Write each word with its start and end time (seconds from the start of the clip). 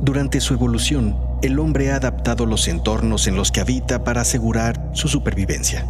Durante 0.00 0.40
su 0.40 0.54
evolución, 0.54 1.16
el 1.42 1.58
hombre 1.58 1.90
ha 1.90 1.96
adaptado 1.96 2.46
los 2.46 2.68
entornos 2.68 3.26
en 3.26 3.34
los 3.34 3.50
que 3.50 3.60
habita 3.60 4.04
para 4.04 4.20
asegurar 4.20 4.90
su 4.92 5.08
supervivencia. 5.08 5.86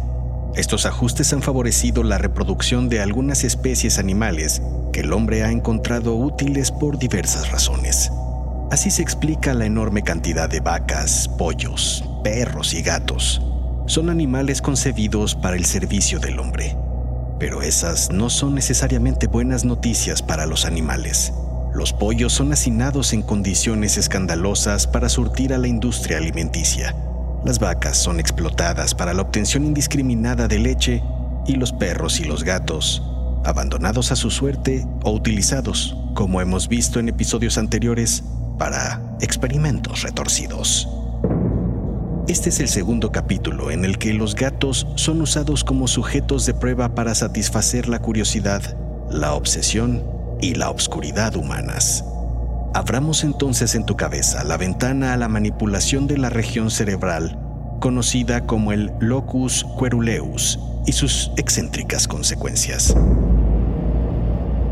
Estos 0.55 0.87
ajustes 0.87 1.31
han 1.31 1.43
favorecido 1.43 2.01
la 2.03 2.17
reproducción 2.17 2.89
de 2.89 3.01
algunas 3.01 3.43
especies 3.43 3.99
animales 3.99 4.63
que 4.91 5.01
el 5.01 5.13
hombre 5.13 5.43
ha 5.43 5.51
encontrado 5.51 6.15
útiles 6.15 6.71
por 6.71 6.97
diversas 6.97 7.51
razones. 7.51 8.11
Así 8.71 8.89
se 8.89 9.03
explica 9.03 9.53
la 9.53 9.65
enorme 9.65 10.01
cantidad 10.01 10.49
de 10.49 10.59
vacas, 10.59 11.27
pollos, 11.37 12.03
perros 12.23 12.73
y 12.73 12.81
gatos. 12.81 13.43
Son 13.85 14.09
animales 14.09 14.61
concebidos 14.61 15.35
para 15.35 15.55
el 15.55 15.65
servicio 15.65 16.19
del 16.19 16.39
hombre. 16.39 16.75
Pero 17.39 17.61
esas 17.61 18.11
no 18.11 18.29
son 18.29 18.55
necesariamente 18.55 19.27
buenas 19.27 19.65
noticias 19.65 20.21
para 20.21 20.45
los 20.45 20.65
animales. 20.65 21.31
Los 21.79 21.93
pollos 21.93 22.33
son 22.33 22.51
hacinados 22.51 23.13
en 23.13 23.21
condiciones 23.21 23.95
escandalosas 23.95 24.85
para 24.85 25.07
surtir 25.07 25.53
a 25.53 25.57
la 25.57 25.69
industria 25.69 26.17
alimenticia. 26.17 26.93
Las 27.45 27.59
vacas 27.59 27.97
son 27.97 28.19
explotadas 28.19 28.93
para 28.93 29.13
la 29.13 29.21
obtención 29.21 29.63
indiscriminada 29.63 30.49
de 30.49 30.59
leche 30.59 31.01
y 31.47 31.53
los 31.53 31.71
perros 31.71 32.19
y 32.19 32.25
los 32.25 32.43
gatos, 32.43 33.01
abandonados 33.45 34.11
a 34.11 34.17
su 34.17 34.29
suerte 34.29 34.85
o 35.05 35.13
utilizados, 35.13 35.95
como 36.15 36.41
hemos 36.41 36.67
visto 36.67 36.99
en 36.99 37.07
episodios 37.07 37.57
anteriores, 37.57 38.25
para 38.57 39.01
experimentos 39.21 40.01
retorcidos. 40.01 40.89
Este 42.27 42.49
es 42.49 42.59
el 42.59 42.67
segundo 42.67 43.13
capítulo 43.13 43.71
en 43.71 43.85
el 43.85 43.97
que 43.97 44.13
los 44.13 44.35
gatos 44.35 44.85
son 44.95 45.21
usados 45.21 45.63
como 45.63 45.87
sujetos 45.87 46.45
de 46.45 46.53
prueba 46.53 46.93
para 46.93 47.15
satisfacer 47.15 47.87
la 47.87 47.99
curiosidad, 47.99 48.77
la 49.09 49.33
obsesión 49.33 50.18
y 50.41 50.55
la 50.55 50.69
obscuridad 50.69 51.35
humanas. 51.35 52.03
Abramos 52.73 53.23
entonces 53.23 53.75
en 53.75 53.85
tu 53.85 53.95
cabeza 53.95 54.43
la 54.43 54.57
ventana 54.57 55.13
a 55.13 55.17
la 55.17 55.27
manipulación 55.27 56.07
de 56.07 56.17
la 56.17 56.29
región 56.29 56.69
cerebral, 56.69 57.37
conocida 57.79 58.45
como 58.45 58.71
el 58.71 58.91
locus 58.99 59.65
coeruleus, 59.77 60.59
y 60.85 60.93
sus 60.93 61.31
excéntricas 61.37 62.07
consecuencias. 62.07 62.95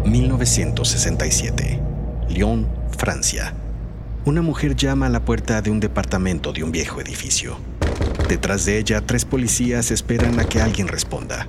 1967. 0.06 1.82
Lyon, 2.30 2.68
Francia. 2.98 3.54
Una 4.26 4.42
mujer 4.42 4.76
llama 4.76 5.08
a 5.08 5.10
la 5.10 5.24
puerta 5.24 5.62
de 5.62 5.70
un 5.70 5.80
departamento 5.80 6.54
de 6.54 6.64
un 6.64 6.72
viejo 6.72 7.02
edificio. 7.02 7.58
Detrás 8.30 8.66
de 8.66 8.78
ella, 8.78 9.02
tres 9.02 9.26
policías 9.26 9.92
esperan 9.92 10.40
a 10.40 10.46
que 10.46 10.62
alguien 10.62 10.88
responda. 10.88 11.48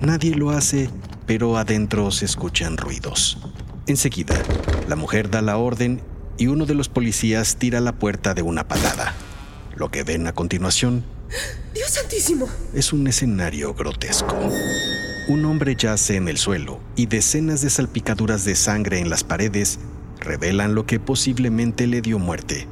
Nadie 0.00 0.34
lo 0.34 0.50
hace 0.50 0.90
pero 1.26 1.56
adentro 1.56 2.10
se 2.10 2.24
escuchan 2.24 2.76
ruidos. 2.76 3.38
Enseguida, 3.86 4.42
la 4.88 4.96
mujer 4.96 5.30
da 5.30 5.42
la 5.42 5.58
orden 5.58 6.00
y 6.38 6.46
uno 6.46 6.64
de 6.64 6.74
los 6.74 6.88
policías 6.88 7.56
tira 7.56 7.80
la 7.80 7.92
puerta 7.92 8.32
de 8.32 8.42
una 8.42 8.66
patada. 8.66 9.14
Lo 9.76 9.90
que 9.90 10.04
ven 10.04 10.26
a 10.26 10.32
continuación 10.32 11.04
¡Dios 11.74 11.90
santísimo! 11.90 12.48
es 12.72 12.92
un 12.92 13.06
escenario 13.06 13.74
grotesco. 13.74 14.36
Un 15.28 15.44
hombre 15.44 15.74
yace 15.76 16.16
en 16.16 16.28
el 16.28 16.38
suelo 16.38 16.80
y 16.96 17.06
decenas 17.06 17.60
de 17.60 17.70
salpicaduras 17.70 18.44
de 18.44 18.54
sangre 18.54 19.00
en 19.00 19.10
las 19.10 19.24
paredes 19.24 19.78
revelan 20.20 20.74
lo 20.74 20.86
que 20.86 21.00
posiblemente 21.00 21.86
le 21.86 22.00
dio 22.00 22.18
muerte. 22.18 22.66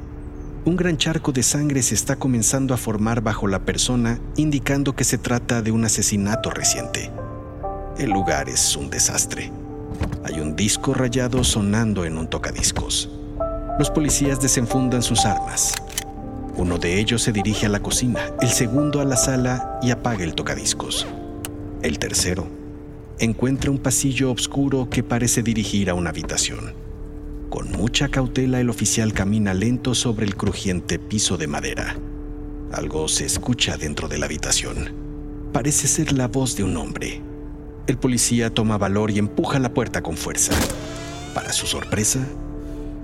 Un 0.65 0.77
gran 0.77 0.97
charco 0.97 1.31
de 1.31 1.43
sangre 1.43 1.81
se 1.81 1.93
está 1.93 2.15
comenzando 2.15 2.73
a 2.73 2.77
formar 2.77 3.21
bajo 3.21 3.47
la 3.47 3.65
persona, 3.65 4.19
indicando 4.37 4.95
que 4.95 5.03
se 5.03 5.17
trata 5.17 5.61
de 5.61 5.71
un 5.71 5.83
asesinato 5.83 6.51
reciente. 6.51 7.11
El 7.97 8.11
lugar 8.11 8.47
es 8.49 8.75
un 8.77 8.89
desastre. 8.89 9.51
Hay 10.23 10.39
un 10.39 10.55
disco 10.55 10.93
rayado 10.93 11.43
sonando 11.43 12.05
en 12.05 12.17
un 12.17 12.27
tocadiscos. 12.27 13.09
Los 13.79 13.89
policías 13.89 14.41
desenfundan 14.41 15.03
sus 15.03 15.25
armas. 15.25 15.73
Uno 16.55 16.77
de 16.77 16.99
ellos 16.99 17.21
se 17.21 17.31
dirige 17.31 17.65
a 17.65 17.69
la 17.69 17.81
cocina, 17.81 18.19
el 18.39 18.49
segundo 18.49 19.01
a 19.01 19.05
la 19.05 19.17
sala 19.17 19.79
y 19.81 19.91
apaga 19.91 20.23
el 20.23 20.35
tocadiscos. 20.35 21.07
El 21.81 21.99
tercero 21.99 22.47
encuentra 23.19 23.71
un 23.71 23.79
pasillo 23.79 24.31
oscuro 24.31 24.89
que 24.89 25.03
parece 25.03 25.43
dirigir 25.43 25.89
a 25.89 25.93
una 25.93 26.11
habitación. 26.11 26.73
Con 27.49 27.71
mucha 27.71 28.09
cautela 28.09 28.59
el 28.59 28.69
oficial 28.69 29.13
camina 29.13 29.53
lento 29.53 29.93
sobre 29.95 30.25
el 30.25 30.35
crujiente 30.35 30.99
piso 30.99 31.37
de 31.37 31.47
madera. 31.47 31.95
Algo 32.71 33.07
se 33.07 33.25
escucha 33.25 33.77
dentro 33.77 34.07
de 34.07 34.17
la 34.17 34.25
habitación. 34.25 34.91
Parece 35.51 35.87
ser 35.87 36.13
la 36.13 36.27
voz 36.27 36.55
de 36.55 36.63
un 36.63 36.75
hombre. 36.77 37.21
El 37.85 37.97
policía 37.97 38.49
toma 38.49 38.77
valor 38.77 39.11
y 39.11 39.19
empuja 39.19 39.59
la 39.59 39.73
puerta 39.73 40.01
con 40.01 40.15
fuerza. 40.15 40.53
Para 41.33 41.51
su 41.51 41.67
sorpresa, 41.67 42.19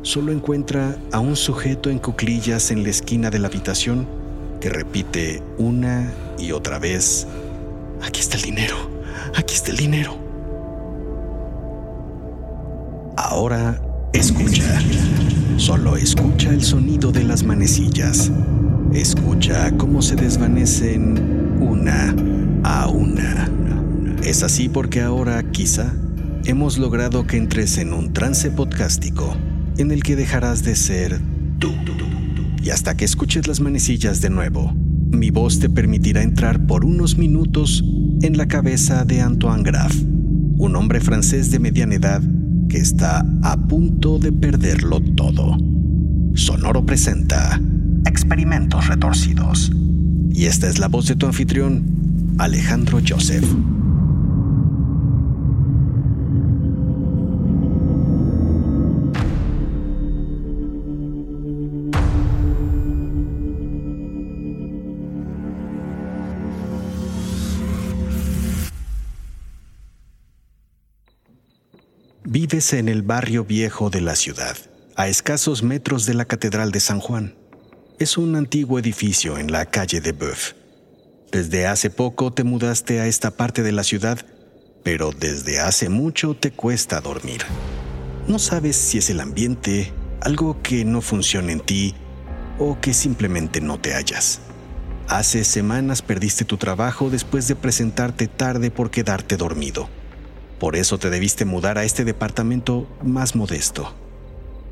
solo 0.03 0.31
encuentra 0.31 0.97
a 1.11 1.19
un 1.19 1.35
sujeto 1.35 1.89
en 1.89 1.99
cuclillas 1.99 2.71
en 2.71 2.83
la 2.83 2.89
esquina 2.89 3.29
de 3.29 3.39
la 3.39 3.49
habitación 3.49 4.07
que 4.61 4.69
repite 4.69 5.43
una 5.57 6.13
y 6.37 6.53
otra 6.53 6.79
vez, 6.79 7.27
aquí 8.01 8.21
está 8.21 8.37
el 8.37 8.43
dinero, 8.43 8.75
aquí 9.35 9.53
está 9.55 9.71
el 9.71 9.77
dinero. 9.77 10.15
Ahora 13.17 13.81
escucha, 14.13 14.81
solo 15.57 15.97
escucha 15.97 16.51
el 16.51 16.63
sonido 16.63 17.11
de 17.11 17.25
las 17.25 17.43
manecillas. 17.43 18.31
Escucha 18.93 19.71
cómo 19.77 20.01
se 20.01 20.15
desvanecen 20.15 21.59
una 21.59 22.15
a 22.63 22.87
una. 22.87 23.58
Es 24.23 24.43
así 24.43 24.69
porque 24.69 25.01
ahora, 25.01 25.41
quizá, 25.51 25.93
hemos 26.45 26.77
logrado 26.77 27.25
que 27.25 27.37
entres 27.37 27.77
en 27.77 27.93
un 27.93 28.13
trance 28.13 28.51
podcástico 28.51 29.35
en 29.77 29.91
el 29.91 30.03
que 30.03 30.15
dejarás 30.15 30.63
de 30.63 30.75
ser 30.75 31.19
tú. 31.57 31.73
Y 32.61 32.71
hasta 32.71 32.95
que 32.97 33.05
escuches 33.05 33.47
las 33.47 33.61
manecillas 33.61 34.21
de 34.21 34.29
nuevo, 34.29 34.73
mi 34.73 35.31
voz 35.31 35.59
te 35.59 35.69
permitirá 35.69 36.21
entrar 36.21 36.67
por 36.67 36.85
unos 36.85 37.17
minutos 37.17 37.83
en 38.21 38.37
la 38.37 38.47
cabeza 38.47 39.05
de 39.05 39.21
Antoine 39.21 39.63
Graff, 39.63 39.95
un 40.57 40.75
hombre 40.75 40.99
francés 40.99 41.49
de 41.49 41.59
mediana 41.59 41.95
edad 41.95 42.21
que 42.67 42.77
está 42.77 43.25
a 43.41 43.57
punto 43.67 44.19
de 44.19 44.31
perderlo 44.31 44.99
todo. 45.01 45.57
Sonoro 46.35 46.85
presenta 46.85 47.59
Experimentos 48.05 48.87
Retorcidos. 48.87 49.71
Y 50.29 50.45
esta 50.45 50.67
es 50.67 50.77
la 50.77 50.87
voz 50.87 51.07
de 51.07 51.15
tu 51.15 51.25
anfitrión, 51.25 52.35
Alejandro 52.37 52.99
Joseph. 53.07 53.45
Vives 72.51 72.73
en 72.73 72.89
el 72.89 73.03
barrio 73.03 73.45
viejo 73.45 73.91
de 73.91 74.01
la 74.01 74.15
ciudad, 74.15 74.57
a 74.95 75.07
escasos 75.07 75.61
metros 75.61 76.07
de 76.07 76.15
la 76.15 76.25
Catedral 76.25 76.71
de 76.71 76.79
San 76.79 76.99
Juan. 76.99 77.35
Es 77.99 78.17
un 78.17 78.35
antiguo 78.35 78.79
edificio 78.79 79.37
en 79.37 79.51
la 79.51 79.67
calle 79.67 80.01
de 80.01 80.13
Boeuf. 80.13 80.53
Desde 81.31 81.67
hace 81.67 81.91
poco 81.91 82.33
te 82.33 82.43
mudaste 82.43 83.01
a 83.01 83.05
esta 83.05 83.29
parte 83.29 83.61
de 83.61 83.71
la 83.71 83.83
ciudad, 83.83 84.25
pero 84.83 85.11
desde 85.11 85.59
hace 85.59 85.89
mucho 85.89 86.33
te 86.33 86.49
cuesta 86.49 87.01
dormir. 87.01 87.41
No 88.27 88.39
sabes 88.39 88.75
si 88.77 88.97
es 88.97 89.11
el 89.11 89.19
ambiente, 89.19 89.93
algo 90.21 90.59
que 90.63 90.85
no 90.85 91.01
funciona 91.01 91.51
en 91.51 91.59
ti 91.59 91.93
o 92.57 92.79
que 92.81 92.95
simplemente 92.95 93.61
no 93.61 93.79
te 93.79 93.93
hallas. 93.93 94.39
Hace 95.07 95.43
semanas 95.43 96.01
perdiste 96.01 96.45
tu 96.45 96.57
trabajo 96.57 97.11
después 97.11 97.47
de 97.47 97.55
presentarte 97.55 98.27
tarde 98.27 98.71
por 98.71 98.89
quedarte 98.89 99.37
dormido. 99.37 99.87
Por 100.59 100.75
eso 100.75 100.97
te 100.97 101.09
debiste 101.09 101.45
mudar 101.45 101.77
a 101.77 101.85
este 101.85 102.03
departamento 102.03 102.85
más 103.01 103.35
modesto. 103.35 103.93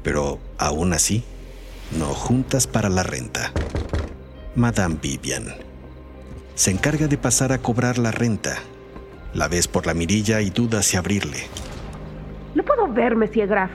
Pero 0.04 0.40
aún 0.58 0.92
así, 0.92 1.24
no 1.98 2.08
juntas 2.08 2.68
para 2.68 2.90
la 2.90 3.04
renta. 3.04 3.54
Madame 4.56 4.98
Vivian 5.02 5.46
se 6.56 6.72
encarga 6.72 7.08
de 7.08 7.18
pasar 7.18 7.54
a 7.54 7.60
cobrar 7.60 8.00
la 8.00 8.12
renta. 8.12 8.58
La 9.34 9.48
ves 9.48 9.68
por 9.68 9.86
la 9.86 9.94
mirilla 9.94 10.42
y 10.42 10.50
dudas 10.50 10.88
si 10.88 10.98
abrirle. 10.98 11.44
No 12.56 12.66
puedo 12.66 12.92
ver, 12.92 13.16
Monsieur 13.16 13.48
Graf. 13.48 13.72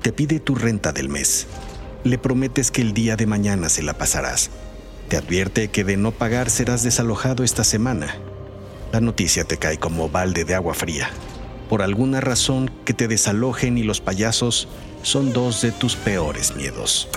Te 0.00 0.12
pide 0.12 0.38
tu 0.38 0.54
renta 0.54 0.92
del 0.92 1.08
mes. 1.08 1.48
Le 2.04 2.16
prometes 2.16 2.70
que 2.70 2.80
el 2.80 2.94
día 2.94 3.16
de 3.16 3.26
mañana 3.26 3.68
se 3.68 3.82
la 3.82 3.94
pasarás. 3.94 4.50
Te 5.08 5.16
advierte 5.16 5.68
que 5.68 5.84
de 5.84 5.96
no 5.96 6.12
pagar 6.12 6.48
serás 6.48 6.82
desalojado 6.82 7.42
esta 7.42 7.64
semana 7.64 8.14
la 8.94 9.00
noticia 9.00 9.42
te 9.42 9.56
cae 9.56 9.76
como 9.76 10.08
balde 10.08 10.44
de 10.44 10.54
agua 10.54 10.72
fría. 10.72 11.10
Por 11.68 11.82
alguna 11.82 12.20
razón 12.20 12.70
que 12.84 12.94
te 12.94 13.08
desalojen 13.08 13.76
y 13.76 13.82
los 13.82 14.00
payasos 14.00 14.68
son 15.02 15.32
dos 15.32 15.62
de 15.62 15.72
tus 15.72 15.96
peores 15.96 16.54
miedos. 16.54 17.08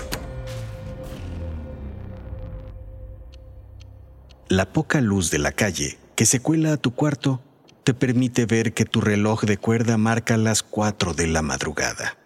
La 4.48 4.72
poca 4.72 5.00
luz 5.00 5.30
de 5.30 5.38
la 5.38 5.52
calle 5.52 5.98
que 6.16 6.26
se 6.26 6.40
cuela 6.40 6.72
a 6.72 6.76
tu 6.78 6.94
cuarto 6.96 7.40
te 7.84 7.94
permite 7.94 8.44
ver 8.44 8.74
que 8.74 8.84
tu 8.84 9.00
reloj 9.00 9.44
de 9.44 9.56
cuerda 9.56 9.96
marca 9.98 10.36
las 10.36 10.64
4 10.64 11.14
de 11.14 11.28
la 11.28 11.42
madrugada. 11.42 12.18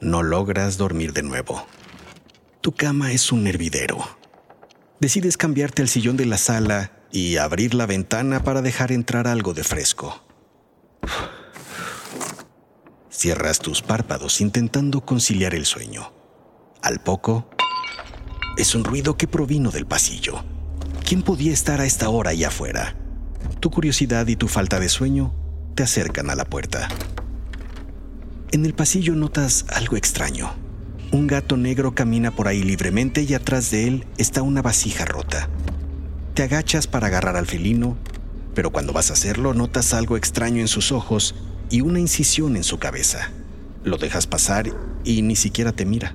No 0.00 0.22
logras 0.22 0.76
dormir 0.76 1.14
de 1.14 1.22
nuevo. 1.22 1.66
Tu 2.60 2.72
cama 2.72 3.12
es 3.12 3.32
un 3.32 3.46
hervidero. 3.46 4.04
Decides 5.00 5.38
cambiarte 5.38 5.80
al 5.80 5.88
sillón 5.88 6.18
de 6.18 6.26
la 6.26 6.36
sala 6.36 6.92
y 7.16 7.38
abrir 7.38 7.72
la 7.72 7.86
ventana 7.86 8.44
para 8.44 8.60
dejar 8.60 8.92
entrar 8.92 9.26
algo 9.26 9.54
de 9.54 9.64
fresco. 9.64 10.20
Cierras 13.08 13.58
tus 13.58 13.80
párpados 13.80 14.42
intentando 14.42 15.00
conciliar 15.00 15.54
el 15.54 15.64
sueño. 15.64 16.12
Al 16.82 17.00
poco, 17.00 17.48
es 18.58 18.74
un 18.74 18.84
ruido 18.84 19.16
que 19.16 19.26
provino 19.26 19.70
del 19.70 19.86
pasillo. 19.86 20.44
¿Quién 21.06 21.22
podía 21.22 21.54
estar 21.54 21.80
a 21.80 21.86
esta 21.86 22.10
hora 22.10 22.32
allá 22.32 22.48
afuera? 22.48 22.94
Tu 23.60 23.70
curiosidad 23.70 24.26
y 24.26 24.36
tu 24.36 24.46
falta 24.46 24.78
de 24.78 24.90
sueño 24.90 25.34
te 25.74 25.84
acercan 25.84 26.28
a 26.28 26.34
la 26.34 26.44
puerta. 26.44 26.86
En 28.52 28.66
el 28.66 28.74
pasillo 28.74 29.14
notas 29.14 29.64
algo 29.70 29.96
extraño. 29.96 30.52
Un 31.12 31.26
gato 31.28 31.56
negro 31.56 31.94
camina 31.94 32.30
por 32.30 32.46
ahí 32.46 32.62
libremente 32.62 33.22
y 33.22 33.32
atrás 33.32 33.70
de 33.70 33.88
él 33.88 34.06
está 34.18 34.42
una 34.42 34.60
vasija 34.60 35.06
rota. 35.06 35.48
Te 36.36 36.42
agachas 36.42 36.86
para 36.86 37.06
agarrar 37.06 37.38
al 37.38 37.46
felino, 37.46 37.96
pero 38.54 38.70
cuando 38.70 38.92
vas 38.92 39.08
a 39.08 39.14
hacerlo 39.14 39.54
notas 39.54 39.94
algo 39.94 40.18
extraño 40.18 40.60
en 40.60 40.68
sus 40.68 40.92
ojos 40.92 41.34
y 41.70 41.80
una 41.80 41.98
incisión 41.98 42.56
en 42.56 42.62
su 42.62 42.78
cabeza. 42.78 43.30
Lo 43.84 43.96
dejas 43.96 44.26
pasar 44.26 44.70
y 45.02 45.22
ni 45.22 45.34
siquiera 45.34 45.72
te 45.72 45.86
mira. 45.86 46.12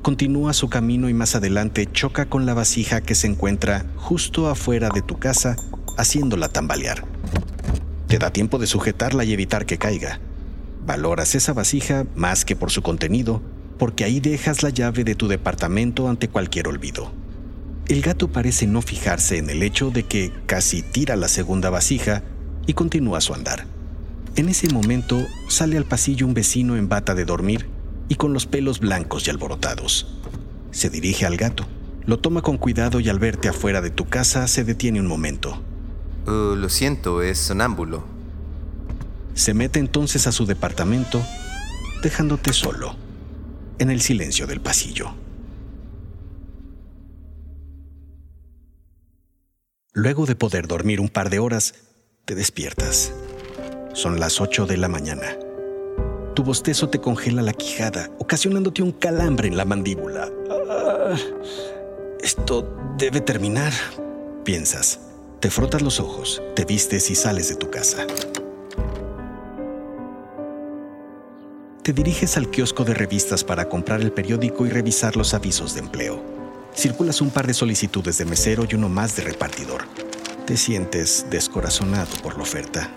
Continúa 0.00 0.52
su 0.52 0.68
camino 0.68 1.08
y 1.08 1.14
más 1.14 1.34
adelante 1.34 1.88
choca 1.90 2.26
con 2.26 2.46
la 2.46 2.54
vasija 2.54 3.00
que 3.00 3.16
se 3.16 3.26
encuentra 3.26 3.84
justo 3.96 4.46
afuera 4.46 4.90
de 4.90 5.02
tu 5.02 5.18
casa, 5.18 5.56
haciéndola 5.98 6.48
tambalear. 6.48 7.04
Te 8.06 8.18
da 8.18 8.32
tiempo 8.32 8.58
de 8.58 8.68
sujetarla 8.68 9.24
y 9.24 9.32
evitar 9.32 9.66
que 9.66 9.76
caiga. 9.76 10.20
Valoras 10.86 11.34
esa 11.34 11.52
vasija 11.52 12.06
más 12.14 12.44
que 12.44 12.54
por 12.54 12.70
su 12.70 12.82
contenido, 12.82 13.42
porque 13.76 14.04
ahí 14.04 14.20
dejas 14.20 14.62
la 14.62 14.70
llave 14.70 15.02
de 15.02 15.16
tu 15.16 15.26
departamento 15.26 16.08
ante 16.08 16.28
cualquier 16.28 16.68
olvido. 16.68 17.21
El 17.88 18.00
gato 18.00 18.28
parece 18.28 18.66
no 18.66 18.80
fijarse 18.80 19.38
en 19.38 19.50
el 19.50 19.62
hecho 19.62 19.90
de 19.90 20.04
que 20.04 20.32
casi 20.46 20.82
tira 20.82 21.16
la 21.16 21.28
segunda 21.28 21.68
vasija 21.68 22.22
y 22.66 22.74
continúa 22.74 23.20
su 23.20 23.34
andar. 23.34 23.66
En 24.36 24.48
ese 24.48 24.68
momento 24.68 25.26
sale 25.48 25.76
al 25.76 25.84
pasillo 25.84 26.26
un 26.26 26.34
vecino 26.34 26.76
en 26.76 26.88
bata 26.88 27.14
de 27.14 27.24
dormir 27.24 27.66
y 28.08 28.14
con 28.14 28.32
los 28.32 28.46
pelos 28.46 28.80
blancos 28.80 29.26
y 29.26 29.30
alborotados. 29.30 30.06
Se 30.70 30.90
dirige 30.90 31.26
al 31.26 31.36
gato, 31.36 31.66
lo 32.06 32.18
toma 32.18 32.40
con 32.40 32.56
cuidado 32.56 33.00
y 33.00 33.08
al 33.08 33.18
verte 33.18 33.48
afuera 33.48 33.80
de 33.80 33.90
tu 33.90 34.06
casa 34.06 34.46
se 34.48 34.64
detiene 34.64 35.00
un 35.00 35.06
momento. 35.06 35.62
Uh, 36.26 36.54
lo 36.54 36.68
siento, 36.68 37.20
es 37.20 37.38
sonámbulo. 37.38 38.04
Se 39.34 39.54
mete 39.54 39.80
entonces 39.80 40.26
a 40.26 40.32
su 40.32 40.46
departamento, 40.46 41.22
dejándote 42.02 42.52
solo, 42.52 42.94
en 43.78 43.90
el 43.90 44.00
silencio 44.00 44.46
del 44.46 44.60
pasillo. 44.60 45.14
Luego 49.94 50.24
de 50.24 50.34
poder 50.34 50.68
dormir 50.68 51.02
un 51.02 51.10
par 51.10 51.28
de 51.28 51.38
horas, 51.38 51.74
te 52.24 52.34
despiertas. 52.34 53.12
Son 53.92 54.18
las 54.18 54.40
8 54.40 54.64
de 54.64 54.78
la 54.78 54.88
mañana. 54.88 55.36
Tu 56.34 56.42
bostezo 56.42 56.88
te 56.88 56.98
congela 56.98 57.42
la 57.42 57.52
quijada, 57.52 58.08
ocasionándote 58.18 58.82
un 58.82 58.92
calambre 58.92 59.48
en 59.48 59.58
la 59.58 59.66
mandíbula. 59.66 60.30
Ah, 60.70 61.14
esto 62.22 62.74
debe 62.96 63.20
terminar, 63.20 63.74
piensas. 64.44 64.98
Te 65.40 65.50
frotas 65.50 65.82
los 65.82 66.00
ojos, 66.00 66.42
te 66.56 66.64
vistes 66.64 67.10
y 67.10 67.14
sales 67.14 67.50
de 67.50 67.56
tu 67.56 67.68
casa. 67.68 68.06
Te 71.82 71.92
diriges 71.92 72.38
al 72.38 72.48
kiosco 72.50 72.84
de 72.84 72.94
revistas 72.94 73.44
para 73.44 73.68
comprar 73.68 74.00
el 74.00 74.12
periódico 74.12 74.64
y 74.64 74.70
revisar 74.70 75.18
los 75.18 75.34
avisos 75.34 75.74
de 75.74 75.80
empleo. 75.80 76.31
Circulas 76.74 77.20
un 77.20 77.30
par 77.30 77.46
de 77.46 77.54
solicitudes 77.54 78.18
de 78.18 78.24
mesero 78.24 78.64
y 78.68 78.74
uno 78.74 78.88
más 78.88 79.14
de 79.16 79.22
repartidor. 79.22 79.84
Te 80.46 80.56
sientes 80.56 81.26
descorazonado 81.30 82.10
por 82.22 82.36
la 82.36 82.42
oferta, 82.42 82.90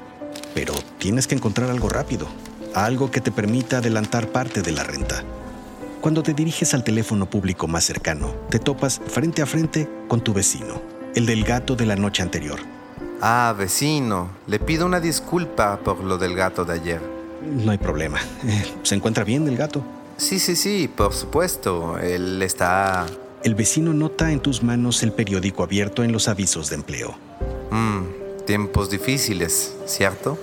pero 0.53 0.73
tienes 0.97 1.27
que 1.27 1.35
encontrar 1.35 1.69
algo 1.69 1.89
rápido, 1.89 2.27
algo 2.73 3.11
que 3.11 3.21
te 3.21 3.31
permita 3.31 3.77
adelantar 3.77 4.29
parte 4.29 4.61
de 4.61 4.71
la 4.71 4.83
renta. 4.83 5.23
Cuando 6.01 6.23
te 6.23 6.33
diriges 6.33 6.73
al 6.73 6.83
teléfono 6.83 7.29
público 7.29 7.67
más 7.67 7.83
cercano, 7.83 8.33
te 8.49 8.59
topas 8.59 9.01
frente 9.07 9.41
a 9.41 9.45
frente 9.45 9.89
con 10.07 10.21
tu 10.21 10.33
vecino, 10.33 10.81
el 11.13 11.25
del 11.25 11.43
gato 11.43 11.75
de 11.75 11.85
la 11.85 11.95
noche 11.95 12.23
anterior. 12.23 12.59
Ah, 13.21 13.53
vecino, 13.57 14.29
le 14.47 14.59
pido 14.59 14.85
una 14.85 14.99
disculpa 14.99 15.79
por 15.79 16.03
lo 16.03 16.17
del 16.17 16.35
gato 16.35 16.63
de 16.63 16.73
ayer. 16.73 17.01
No 17.41 17.71
hay 17.71 17.77
problema. 17.77 18.19
Eh, 18.45 18.65
¿Se 18.83 18.95
encuentra 18.95 19.23
bien 19.23 19.47
el 19.47 19.57
gato? 19.57 19.83
Sí, 20.17 20.39
sí, 20.39 20.55
sí, 20.55 20.87
por 20.87 21.13
supuesto. 21.13 21.97
Él 21.99 22.41
está 22.41 23.05
el 23.45 23.53
vecino 23.53 23.93
nota 23.93 24.31
en 24.31 24.39
tus 24.39 24.63
manos 24.63 25.03
el 25.03 25.11
periódico 25.11 25.61
abierto 25.61 26.03
en 26.03 26.11
los 26.11 26.27
avisos 26.27 26.69
de 26.69 26.77
empleo. 26.77 27.15
Mm, 27.69 28.43
tiempos 28.47 28.89
difíciles, 28.89 29.75
¿cierto? 29.85 30.39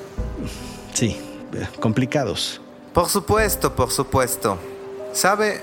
Sí, 0.94 1.21
eh, 1.52 1.66
complicados. 1.80 2.61
Por 2.94 3.09
supuesto, 3.09 3.75
por 3.75 3.90
supuesto. 3.90 4.56
¿Sabe? 5.12 5.61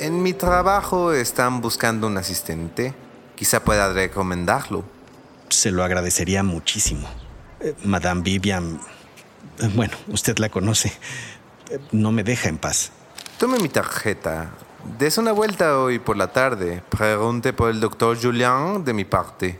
En 0.00 0.20
mi 0.20 0.32
trabajo 0.32 1.12
están 1.12 1.60
buscando 1.60 2.08
un 2.08 2.18
asistente. 2.18 2.92
Quizá 3.36 3.62
pueda 3.62 3.92
recomendarlo. 3.92 4.82
Se 5.48 5.70
lo 5.70 5.84
agradecería 5.84 6.42
muchísimo. 6.42 7.08
Eh, 7.60 7.72
Madame 7.84 8.22
Vivian... 8.22 8.80
Eh, 9.60 9.70
bueno, 9.76 9.96
usted 10.08 10.38
la 10.38 10.48
conoce. 10.48 10.92
No 11.92 12.10
me 12.10 12.24
deja 12.24 12.48
en 12.48 12.58
paz. 12.58 12.90
Tome 13.38 13.60
mi 13.60 13.68
tarjeta. 13.68 14.50
Des 14.84 15.18
una 15.18 15.32
vuelta 15.32 15.78
hoy 15.78 15.98
por 15.98 16.16
la 16.16 16.32
tarde. 16.32 16.82
Pregunte 16.88 17.52
por 17.52 17.70
el 17.70 17.80
doctor 17.80 18.18
Julian 18.20 18.84
de 18.84 18.92
mi 18.92 19.04
parte. 19.04 19.58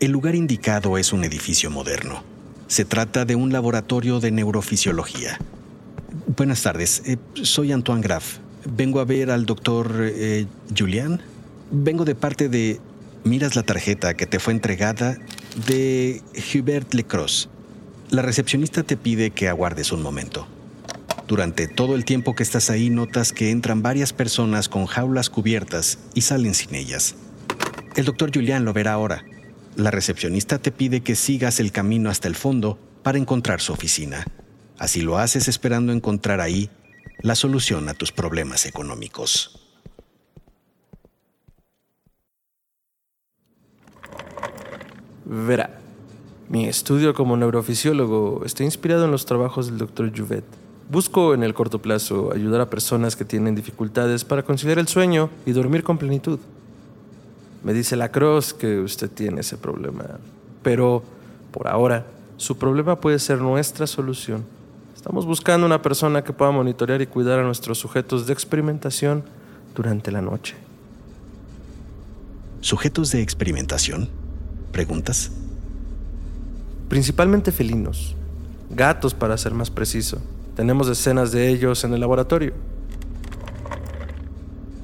El 0.00 0.12
lugar 0.12 0.36
indicado 0.36 0.96
es 0.96 1.12
un 1.12 1.24
edificio 1.24 1.70
moderno. 1.70 2.22
Se 2.68 2.84
trata 2.84 3.24
de 3.24 3.34
un 3.34 3.52
laboratorio 3.52 4.20
de 4.20 4.30
neurofisiología. 4.30 5.38
Buenas 6.36 6.62
tardes, 6.62 7.02
eh, 7.04 7.16
soy 7.42 7.72
Antoine 7.72 8.02
Graff. 8.02 8.38
Vengo 8.64 9.00
a 9.00 9.04
ver 9.04 9.30
al 9.30 9.44
doctor 9.44 9.90
eh, 10.00 10.46
Julian. 10.76 11.20
Vengo 11.70 12.04
de 12.04 12.14
parte 12.14 12.48
de... 12.48 12.80
Miras 13.24 13.56
la 13.56 13.64
tarjeta 13.64 14.14
que 14.14 14.26
te 14.26 14.38
fue 14.38 14.52
entregada 14.52 15.18
de 15.66 16.22
Hubert 16.54 16.94
Lecross. 16.94 17.48
La 18.10 18.22
recepcionista 18.22 18.82
te 18.84 18.96
pide 18.96 19.32
que 19.32 19.48
aguardes 19.48 19.92
un 19.92 20.02
momento. 20.02 20.46
Durante 21.26 21.68
todo 21.68 21.94
el 21.94 22.06
tiempo 22.06 22.34
que 22.34 22.42
estás 22.42 22.70
ahí 22.70 22.88
notas 22.88 23.34
que 23.34 23.50
entran 23.50 23.82
varias 23.82 24.14
personas 24.14 24.70
con 24.70 24.86
jaulas 24.86 25.28
cubiertas 25.28 25.98
y 26.14 26.22
salen 26.22 26.54
sin 26.54 26.74
ellas. 26.74 27.16
El 27.96 28.06
doctor 28.06 28.30
Julián 28.32 28.64
lo 28.64 28.72
verá 28.72 28.94
ahora. 28.94 29.26
La 29.76 29.90
recepcionista 29.90 30.58
te 30.58 30.72
pide 30.72 31.02
que 31.02 31.16
sigas 31.16 31.60
el 31.60 31.70
camino 31.70 32.08
hasta 32.08 32.28
el 32.28 32.34
fondo 32.34 32.78
para 33.02 33.18
encontrar 33.18 33.60
su 33.60 33.74
oficina. 33.74 34.24
Así 34.78 35.02
lo 35.02 35.18
haces 35.18 35.46
esperando 35.46 35.92
encontrar 35.92 36.40
ahí 36.40 36.70
la 37.20 37.34
solución 37.34 37.90
a 37.90 37.94
tus 37.94 38.10
problemas 38.10 38.64
económicos. 38.64 39.60
Verá, 45.26 45.77
Mi 46.50 46.64
estudio 46.64 47.12
como 47.12 47.36
neurofisiólogo 47.36 48.42
está 48.46 48.64
inspirado 48.64 49.04
en 49.04 49.10
los 49.10 49.26
trabajos 49.26 49.66
del 49.66 49.76
Dr. 49.76 50.10
Jouvet. 50.16 50.44
Busco 50.90 51.34
en 51.34 51.42
el 51.42 51.52
corto 51.52 51.82
plazo 51.82 52.32
ayudar 52.32 52.62
a 52.62 52.70
personas 52.70 53.16
que 53.16 53.26
tienen 53.26 53.54
dificultades 53.54 54.24
para 54.24 54.42
conciliar 54.42 54.78
el 54.78 54.88
sueño 54.88 55.28
y 55.44 55.52
dormir 55.52 55.84
con 55.84 55.98
plenitud. 55.98 56.38
Me 57.62 57.74
dice 57.74 57.96
la 57.96 58.10
Cross 58.10 58.54
que 58.54 58.80
usted 58.80 59.10
tiene 59.10 59.42
ese 59.42 59.58
problema, 59.58 60.04
pero 60.62 61.02
por 61.52 61.68
ahora 61.68 62.06
su 62.38 62.56
problema 62.56 62.98
puede 62.98 63.18
ser 63.18 63.42
nuestra 63.42 63.86
solución. 63.86 64.42
Estamos 64.96 65.26
buscando 65.26 65.66
una 65.66 65.82
persona 65.82 66.24
que 66.24 66.32
pueda 66.32 66.50
monitorear 66.50 67.02
y 67.02 67.06
cuidar 67.06 67.40
a 67.40 67.44
nuestros 67.44 67.76
sujetos 67.76 68.26
de 68.26 68.32
experimentación 68.32 69.22
durante 69.74 70.10
la 70.10 70.22
noche. 70.22 70.54
¿Sujetos 72.62 73.10
de 73.12 73.20
experimentación? 73.20 74.08
¿Preguntas? 74.72 75.30
Principalmente 76.88 77.52
felinos, 77.52 78.16
gatos 78.70 79.12
para 79.12 79.36
ser 79.36 79.52
más 79.52 79.70
preciso. 79.70 80.22
Tenemos 80.56 80.88
decenas 80.88 81.32
de 81.32 81.48
ellos 81.48 81.84
en 81.84 81.92
el 81.92 82.00
laboratorio. 82.00 82.54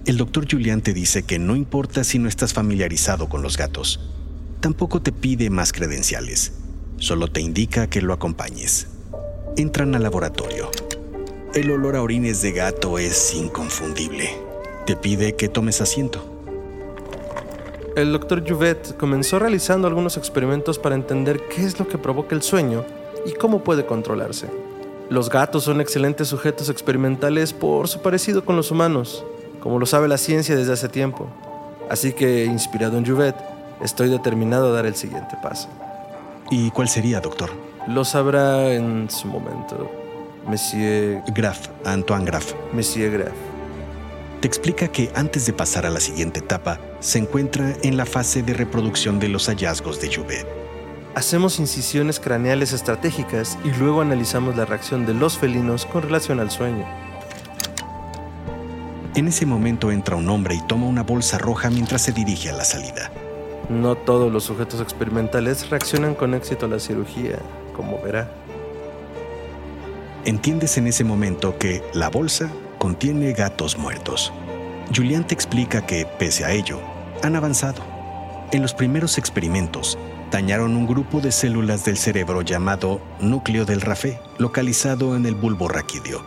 El 0.05 0.19
doctor 0.19 0.47
Julián 0.51 0.83
te 0.83 0.93
dice 0.93 1.23
que 1.23 1.39
no 1.39 1.57
importa 1.57 2.05
si 2.05 2.19
no 2.19 2.29
estás 2.29 2.53
familiarizado 2.53 3.31
con 3.31 3.41
los 3.41 3.57
gatos. 3.57 4.01
Tampoco 4.61 5.01
te 5.01 5.13
pide 5.13 5.49
más 5.49 5.73
credenciales. 5.73 6.53
Solo 6.99 7.29
te 7.29 7.41
indica 7.41 7.89
que 7.89 8.03
lo 8.03 8.13
acompañes. 8.13 8.87
Entran 9.57 9.95
al 9.95 10.03
laboratorio. 10.03 10.71
El 11.55 11.71
olor 11.71 11.97
a 11.97 12.03
orines 12.03 12.43
de 12.43 12.53
gato 12.53 12.99
es 12.99 13.35
inconfundible. 13.35 14.29
Te 14.85 14.95
pide 14.95 15.37
que 15.37 15.49
tomes 15.49 15.81
asiento. 15.81 16.34
El 17.97 18.11
doctor 18.11 18.43
Jouvet 18.45 18.97
comenzó 18.97 19.39
realizando 19.39 19.87
algunos 19.87 20.17
experimentos 20.17 20.81
para 20.81 20.97
entender 20.97 21.43
qué 21.49 21.65
es 21.65 21.79
lo 21.79 21.87
que 21.87 21.97
provoca 21.97 22.35
el 22.35 22.43
sueño 22.43 22.85
y 23.25 23.33
cómo 23.35 23.63
puede 23.63 23.87
controlarse. 23.87 24.49
Los 25.11 25.31
gatos 25.31 25.63
son 25.63 25.81
excelentes 25.81 26.27
sujetos 26.27 26.69
experimentales 26.71 27.53
por 27.53 27.87
su 27.87 28.03
parecido 28.03 28.45
con 28.45 28.57
los 28.57 28.73
humanos, 28.73 29.25
como 29.61 29.79
lo 29.79 29.87
sabe 29.87 30.09
la 30.09 30.19
ciencia 30.19 30.57
desde 30.57 30.73
hace 30.73 30.89
tiempo. 30.89 31.29
Así 31.89 32.13
que, 32.13 32.45
inspirado 32.45 32.99
en 32.99 33.07
Jouvet, 33.07 33.37
estoy 33.81 34.09
determinado 34.09 34.71
a 34.71 34.73
dar 34.73 34.87
el 34.87 34.97
siguiente 34.97 35.37
paso. 35.41 35.69
¿Y 36.51 36.73
cuál 36.73 36.89
sería, 36.89 37.21
doctor? 37.21 37.51
Lo 37.87 38.05
sabrá 38.05 38.73
en 38.73 39.09
su 39.09 39.29
momento, 39.29 39.89
Monsieur 40.47 41.23
Graf, 41.33 41.69
Antoine 41.85 42.25
Graf. 42.25 42.55
Monsieur 42.73 43.13
Graf. 43.13 43.54
Te 44.45 44.49
explica 44.49 44.89
que 44.89 45.11
antes 45.15 45.47
de 45.47 45.55
pasar 45.55 45.87
a 45.87 45.91
la 45.91 46.01
siguiente 46.01 46.41
etapa, 46.41 46.79
se 47.01 47.19
encuentra 47.19 47.75
en 47.83 47.97
la 47.97 48.05
fase 48.05 48.43
de 48.43 48.53
reproducción 48.53 49.19
de 49.19 49.29
los 49.29 49.47
hallazgos 49.47 50.03
de 50.03 50.15
Jouvet. 50.15 50.47
Hacemos 51.15 51.59
incisiones 51.59 52.21
craneales 52.21 52.75
estratégicas 52.75 53.57
y 53.65 53.71
luego 53.79 54.03
analizamos 54.03 54.55
la 54.55 54.67
reacción 54.67 55.07
de 55.07 55.15
los 55.15 55.39
felinos 55.39 55.87
con 55.87 56.03
relación 56.03 56.41
al 56.41 56.51
sueño. 56.51 56.85
En 59.15 59.29
ese 59.29 59.47
momento 59.47 59.91
entra 59.91 60.17
un 60.17 60.29
hombre 60.29 60.57
y 60.57 60.67
toma 60.67 60.89
una 60.89 61.05
bolsa 61.05 61.39
roja 61.39 61.71
mientras 61.71 62.03
se 62.03 62.13
dirige 62.13 62.51
a 62.51 62.53
la 62.53 62.65
salida. 62.65 63.11
No 63.71 63.95
todos 63.95 64.31
los 64.31 64.45
sujetos 64.45 64.83
experimentales 64.83 65.71
reaccionan 65.71 66.15
con 66.15 66.35
éxito 66.35 66.67
a 66.67 66.69
la 66.69 66.81
cirugía, 66.81 67.39
como 67.75 67.99
verá. 68.03 68.31
Entiendes 70.27 70.77
en 70.77 70.87
ese 70.87 71.03
momento 71.03 71.57
que 71.57 71.83
la 71.95 72.11
bolsa 72.11 72.51
contiene 72.85 73.33
gatos 73.33 73.79
muertos. 73.79 74.31
Julián 74.95 75.27
te 75.27 75.33
explica 75.33 75.87
que, 75.87 76.05
pese 76.05 76.45
a 76.45 76.53
ello, 76.53 76.81
han 77.23 77.35
avanzado. 77.35 77.83
En 78.53 78.61
los 78.61 78.75
primeros 78.75 79.17
experimentos, 79.17 79.97
dañaron 80.31 80.77
un 80.77 80.87
grupo 80.87 81.23
de 81.23 81.33
células 81.33 81.87
del 81.87 81.97
cerebro 81.97 82.43
llamado 82.43 83.01
núcleo 83.21 83.65
del 83.65 83.81
rafé, 83.81 84.21
localizado 84.37 85.17
en 85.17 85.25
el 85.25 85.35
bulbo 85.35 85.67
raquídeo. 85.67 86.21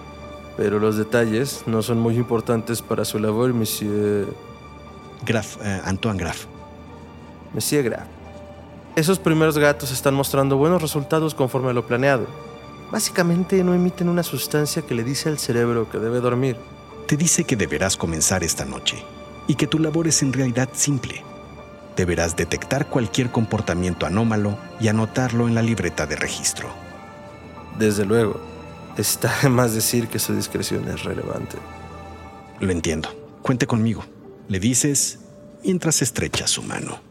Pero 0.57 0.79
los 0.79 0.97
detalles 0.97 1.61
no 1.67 1.83
son 1.83 1.99
muy 1.99 2.15
importantes 2.15 2.81
para 2.81 3.05
su 3.05 3.19
labor, 3.19 3.53
Monsieur. 3.53 4.33
Graf, 5.27 5.57
eh, 5.63 5.81
Antoine 5.85 6.17
Graf. 6.17 6.45
Monsieur 7.53 7.83
Graf. 7.83 8.07
Esos 8.95 9.19
primeros 9.19 9.59
gatos 9.59 9.91
están 9.91 10.15
mostrando 10.15 10.57
buenos 10.57 10.81
resultados 10.81 11.35
conforme 11.35 11.69
a 11.69 11.73
lo 11.73 11.85
planeado. 11.85 12.25
Básicamente 12.91 13.63
no 13.63 13.73
emiten 13.73 14.09
una 14.09 14.23
sustancia 14.23 14.81
que 14.81 14.95
le 14.95 15.03
dice 15.03 15.29
al 15.29 15.39
cerebro 15.39 15.89
que 15.89 15.99
debe 15.99 16.19
dormir. 16.19 16.57
Te 17.07 17.17
dice 17.17 17.43
que 17.43 17.55
deberás 17.55 17.97
comenzar 17.97 18.43
esta 18.43 18.65
noche 18.65 19.03
y 19.47 19.55
que 19.55 19.67
tu 19.67 19.79
labor 19.79 20.07
es 20.07 20.21
en 20.21 20.33
realidad 20.33 20.69
simple 20.73 21.23
deberás 21.97 22.35
detectar 22.35 22.87
cualquier 22.87 23.31
comportamiento 23.31 24.05
anómalo 24.05 24.57
y 24.79 24.87
anotarlo 24.87 25.49
en 25.49 25.55
la 25.55 25.63
libreta 25.63 26.05
de 26.05 26.15
registro. 26.15 26.69
Desde 27.77 28.05
luego, 28.05 28.39
está 28.97 29.33
de 29.41 29.49
más 29.49 29.73
decir 29.73 30.07
que 30.07 30.19
su 30.19 30.33
discreción 30.33 30.87
es 30.87 31.03
relevante. 31.03 31.57
Lo 32.59 32.71
entiendo. 32.71 33.09
Cuente 33.41 33.67
conmigo. 33.67 34.05
Le 34.47 34.59
dices 34.59 35.19
mientras 35.63 36.01
estrecha 36.01 36.47
su 36.47 36.63
mano. 36.63 37.06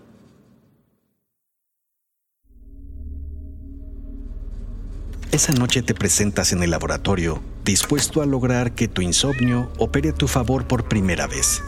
Esa 5.37 5.53
noche 5.53 5.83
te 5.83 5.93
presentas 5.93 6.55
en 6.55 6.63
el 6.63 6.71
laboratorio, 6.71 7.43
dispuesto 7.63 8.23
a 8.23 8.25
lograr 8.25 8.75
que 8.75 8.89
tu 8.89 9.03
insomnio 9.03 9.71
opere 9.77 10.09
a 10.09 10.15
tu 10.15 10.29
favor 10.29 10.67
por 10.67 10.89
primera 10.89 11.27
vez. 11.27 11.63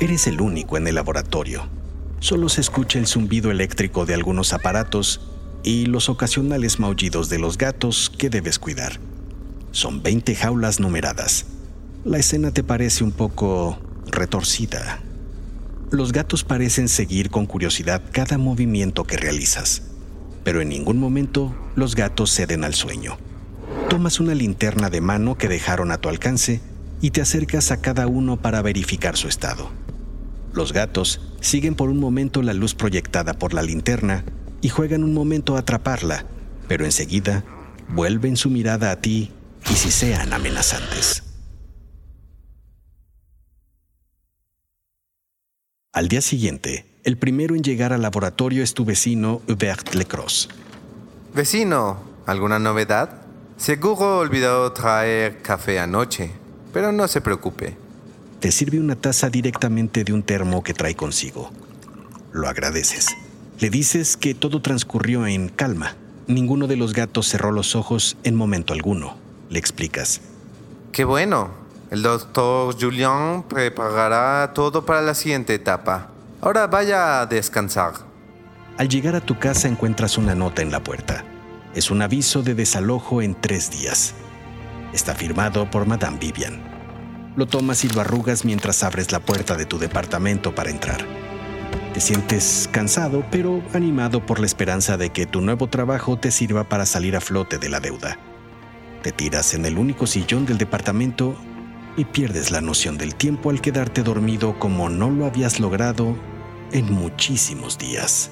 Eres 0.00 0.26
el 0.26 0.40
único 0.40 0.76
en 0.76 0.88
el 0.88 0.96
laboratorio, 0.96 1.68
Solo 2.18 2.48
se 2.48 2.60
escucha 2.60 2.98
el 2.98 3.06
zumbido 3.06 3.52
eléctrico 3.52 4.04
de 4.04 4.14
algunos 4.14 4.52
aparatos 4.52 5.20
y 5.62 5.86
los 5.86 6.08
ocasionales 6.08 6.80
maullidos 6.80 7.28
de 7.28 7.38
los 7.38 7.56
gatos 7.56 8.10
que 8.10 8.30
debes 8.30 8.58
cuidar. 8.58 8.98
Son 9.70 10.02
20 10.02 10.34
jaulas 10.34 10.80
numeradas. 10.80 11.46
La 12.04 12.18
escena 12.18 12.50
te 12.50 12.64
parece 12.64 13.04
un 13.04 13.12
poco 13.12 13.78
retorcida. 14.08 14.98
Los 15.92 16.10
gatos 16.10 16.42
parecen 16.42 16.88
seguir 16.88 17.30
con 17.30 17.46
curiosidad 17.46 18.02
cada 18.10 18.38
movimiento 18.38 19.04
que 19.04 19.16
realizas, 19.16 19.82
pero 20.44 20.60
en 20.60 20.68
ningún 20.68 20.98
momento 20.98 21.54
los 21.74 21.94
gatos 21.94 22.34
ceden 22.34 22.64
al 22.64 22.74
sueño. 22.74 23.18
Tomas 23.88 24.20
una 24.20 24.34
linterna 24.34 24.90
de 24.90 25.00
mano 25.00 25.36
que 25.36 25.48
dejaron 25.48 25.90
a 25.90 25.98
tu 25.98 26.08
alcance 26.08 26.60
y 27.00 27.10
te 27.10 27.20
acercas 27.20 27.70
a 27.70 27.80
cada 27.80 28.06
uno 28.06 28.36
para 28.36 28.62
verificar 28.62 29.16
su 29.16 29.28
estado. 29.28 29.70
Los 30.52 30.72
gatos 30.72 31.20
siguen 31.40 31.74
por 31.74 31.88
un 31.88 32.00
momento 32.00 32.42
la 32.42 32.54
luz 32.54 32.74
proyectada 32.74 33.34
por 33.34 33.54
la 33.54 33.62
linterna 33.62 34.24
y 34.60 34.68
juegan 34.70 35.04
un 35.04 35.14
momento 35.14 35.56
a 35.56 35.60
atraparla, 35.60 36.26
pero 36.66 36.84
enseguida 36.84 37.44
vuelven 37.88 38.36
su 38.36 38.50
mirada 38.50 38.90
a 38.90 38.96
ti 38.96 39.30
y 39.70 39.74
si 39.74 39.90
sean 39.90 40.32
amenazantes. 40.32 41.27
Al 45.98 46.06
día 46.06 46.20
siguiente, 46.20 46.86
el 47.02 47.18
primero 47.18 47.56
en 47.56 47.64
llegar 47.64 47.92
al 47.92 48.02
laboratorio 48.02 48.62
es 48.62 48.72
tu 48.72 48.84
vecino 48.84 49.42
Hubert 49.48 49.96
Lecross. 49.96 50.48
Vecino, 51.34 51.98
¿alguna 52.24 52.60
novedad? 52.60 53.22
Seguro 53.56 54.18
olvidó 54.18 54.70
traer 54.70 55.42
café 55.42 55.80
anoche, 55.80 56.30
pero 56.72 56.92
no 56.92 57.08
se 57.08 57.20
preocupe 57.20 57.76
te 58.38 58.52
sirve 58.52 58.78
una 58.78 58.94
taza 58.94 59.28
directamente 59.28 60.04
de 60.04 60.12
un 60.12 60.22
termo 60.22 60.62
que 60.62 60.72
trae 60.72 60.94
consigo. 60.94 61.50
Lo 62.32 62.48
agradeces. 62.48 63.08
Le 63.58 63.68
dices 63.68 64.16
que 64.16 64.32
todo 64.32 64.62
transcurrió 64.62 65.26
en 65.26 65.48
calma. 65.48 65.96
Ninguno 66.28 66.68
de 66.68 66.76
los 66.76 66.92
gatos 66.92 67.26
cerró 67.26 67.50
los 67.50 67.74
ojos 67.74 68.16
en 68.22 68.36
momento 68.36 68.72
alguno. 68.72 69.16
Le 69.50 69.58
explicas. 69.58 70.20
Qué 70.92 71.02
bueno. 71.02 71.50
El 71.90 72.02
doctor 72.02 72.76
Julian 72.78 73.44
preparará 73.48 74.52
todo 74.52 74.84
para 74.84 75.00
la 75.00 75.14
siguiente 75.14 75.54
etapa. 75.54 76.08
Ahora 76.42 76.66
vaya 76.66 77.22
a 77.22 77.26
descansar. 77.26 77.94
Al 78.76 78.88
llegar 78.90 79.16
a 79.16 79.22
tu 79.22 79.38
casa 79.38 79.68
encuentras 79.68 80.18
una 80.18 80.34
nota 80.34 80.60
en 80.60 80.70
la 80.70 80.84
puerta. 80.84 81.24
Es 81.74 81.90
un 81.90 82.02
aviso 82.02 82.42
de 82.42 82.54
desalojo 82.54 83.22
en 83.22 83.34
tres 83.34 83.70
días. 83.70 84.14
Está 84.92 85.14
firmado 85.14 85.70
por 85.70 85.86
Madame 85.86 86.18
Vivian. 86.18 86.62
Lo 87.36 87.46
tomas 87.46 87.82
y 87.84 87.88
lo 87.88 88.02
arrugas 88.02 88.44
mientras 88.44 88.82
abres 88.82 89.10
la 89.10 89.20
puerta 89.20 89.56
de 89.56 89.64
tu 89.64 89.78
departamento 89.78 90.54
para 90.54 90.70
entrar. 90.70 90.98
Te 91.94 92.00
sientes 92.00 92.68
cansado, 92.70 93.24
pero 93.30 93.62
animado 93.72 94.24
por 94.26 94.40
la 94.40 94.46
esperanza 94.46 94.98
de 94.98 95.10
que 95.10 95.24
tu 95.24 95.40
nuevo 95.40 95.68
trabajo 95.68 96.18
te 96.18 96.30
sirva 96.32 96.64
para 96.64 96.84
salir 96.84 97.16
a 97.16 97.20
flote 97.22 97.56
de 97.56 97.70
la 97.70 97.80
deuda. 97.80 98.18
Te 99.02 99.10
tiras 99.10 99.54
en 99.54 99.64
el 99.64 99.78
único 99.78 100.06
sillón 100.06 100.44
del 100.44 100.58
departamento 100.58 101.34
y 101.98 102.04
pierdes 102.04 102.52
la 102.52 102.60
noción 102.60 102.96
del 102.96 103.16
tiempo 103.16 103.50
al 103.50 103.60
quedarte 103.60 104.04
dormido 104.04 104.56
como 104.60 104.88
no 104.88 105.10
lo 105.10 105.26
habías 105.26 105.58
logrado 105.58 106.16
en 106.70 106.92
muchísimos 106.92 107.76
días. 107.76 108.30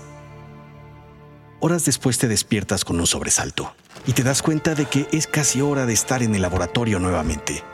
Horas 1.58 1.84
después 1.84 2.16
te 2.16 2.28
despiertas 2.28 2.84
con 2.84 3.00
un 3.00 3.08
sobresalto 3.08 3.74
y 4.06 4.12
te 4.12 4.22
das 4.22 4.40
cuenta 4.40 4.76
de 4.76 4.86
que 4.86 5.08
es 5.10 5.26
casi 5.26 5.62
hora 5.62 5.84
de 5.84 5.94
estar 5.94 6.22
en 6.22 6.36
el 6.36 6.42
laboratorio 6.42 7.00
nuevamente. 7.00 7.64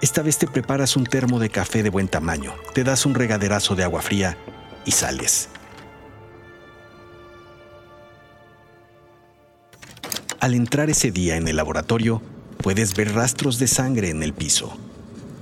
Esta 0.00 0.22
vez 0.22 0.38
te 0.38 0.46
preparas 0.46 0.94
un 0.94 1.04
termo 1.04 1.40
de 1.40 1.50
café 1.50 1.82
de 1.82 1.90
buen 1.90 2.06
tamaño, 2.06 2.54
te 2.72 2.84
das 2.84 3.04
un 3.04 3.14
regaderazo 3.14 3.74
de 3.74 3.82
agua 3.82 4.02
fría 4.02 4.38
y 4.84 4.92
sales. 4.92 5.48
Al 10.38 10.54
entrar 10.54 10.90
ese 10.90 11.10
día 11.10 11.36
en 11.36 11.48
el 11.48 11.56
laboratorio, 11.56 12.22
puedes 12.58 12.94
ver 12.94 13.14
rastros 13.14 13.58
de 13.58 13.66
sangre 13.66 14.10
en 14.10 14.22
el 14.22 14.32
piso. 14.32 14.78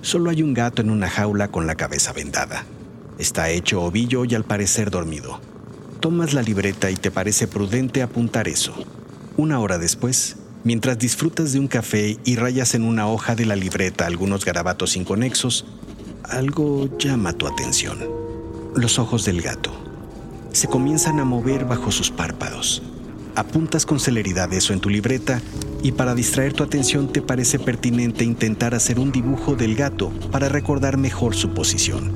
Solo 0.02 0.30
hay 0.30 0.42
un 0.42 0.52
gato 0.52 0.82
en 0.82 0.90
una 0.90 1.08
jaula 1.08 1.48
con 1.48 1.68
la 1.68 1.76
cabeza 1.76 2.12
vendada. 2.12 2.64
Está 3.18 3.50
hecho 3.50 3.82
ovillo 3.82 4.24
y 4.24 4.34
al 4.34 4.44
parecer 4.44 4.90
dormido. 4.90 5.40
Tomas 6.00 6.34
la 6.34 6.42
libreta 6.42 6.90
y 6.90 6.96
te 6.96 7.12
parece 7.12 7.46
prudente 7.46 8.02
apuntar 8.02 8.48
eso. 8.48 8.74
Una 9.36 9.60
hora 9.60 9.78
después, 9.78 10.36
mientras 10.64 10.98
disfrutas 10.98 11.52
de 11.52 11.60
un 11.60 11.68
café 11.68 12.18
y 12.24 12.34
rayas 12.34 12.74
en 12.74 12.82
una 12.82 13.06
hoja 13.06 13.36
de 13.36 13.46
la 13.46 13.54
libreta 13.54 14.04
algunos 14.04 14.44
garabatos 14.44 14.96
inconexos, 14.96 15.66
algo 16.24 16.88
llama 16.98 17.32
tu 17.32 17.46
atención. 17.46 18.00
Los 18.74 18.98
ojos 18.98 19.24
del 19.24 19.40
gato. 19.40 19.72
Se 20.50 20.66
comienzan 20.66 21.20
a 21.20 21.24
mover 21.24 21.64
bajo 21.64 21.92
sus 21.92 22.10
párpados. 22.10 22.82
Apuntas 23.34 23.86
con 23.86 23.98
celeridad 23.98 24.52
eso 24.52 24.74
en 24.74 24.80
tu 24.80 24.90
libreta 24.90 25.40
y 25.82 25.92
para 25.92 26.14
distraer 26.14 26.52
tu 26.52 26.62
atención 26.62 27.10
te 27.10 27.22
parece 27.22 27.58
pertinente 27.58 28.24
intentar 28.24 28.74
hacer 28.74 28.98
un 28.98 29.10
dibujo 29.10 29.56
del 29.56 29.74
gato 29.74 30.12
para 30.30 30.50
recordar 30.50 30.98
mejor 30.98 31.34
su 31.34 31.54
posición. 31.54 32.12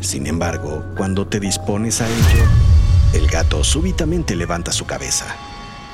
Sin 0.00 0.26
embargo, 0.26 0.84
cuando 0.96 1.28
te 1.28 1.38
dispones 1.38 2.00
a 2.00 2.08
ello, 2.08 2.44
el 3.14 3.28
gato 3.28 3.62
súbitamente 3.62 4.34
levanta 4.34 4.72
su 4.72 4.84
cabeza. 4.84 5.26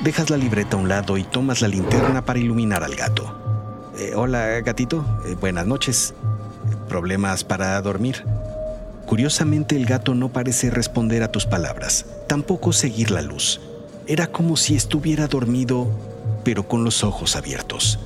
Dejas 0.03 0.31
la 0.31 0.39
libreta 0.39 0.77
a 0.77 0.81
un 0.81 0.89
lado 0.89 1.19
y 1.19 1.25
tomas 1.25 1.61
la 1.61 1.69
linterna 1.69 2.25
para 2.25 2.39
iluminar 2.39 2.83
al 2.83 2.95
gato. 2.95 3.93
Eh, 3.99 4.13
hola, 4.15 4.61
gatito. 4.63 5.05
Eh, 5.27 5.37
buenas 5.39 5.67
noches. 5.67 6.15
¿Problemas 6.89 7.45
para 7.45 7.81
dormir? 7.83 8.25
Curiosamente, 9.05 9.77
el 9.77 9.85
gato 9.85 10.15
no 10.15 10.31
parece 10.31 10.71
responder 10.71 11.23
a 11.23 11.33
tus 11.33 11.45
palabras, 11.45 12.07
tampoco 12.29 12.73
seguir 12.73 13.11
la 13.11 13.21
luz. 13.21 13.61
Era 14.11 14.27
como 14.27 14.57
si 14.57 14.75
estuviera 14.75 15.27
dormido, 15.27 15.87
pero 16.43 16.67
con 16.67 16.83
los 16.83 17.05
ojos 17.05 17.37
abiertos. 17.37 17.99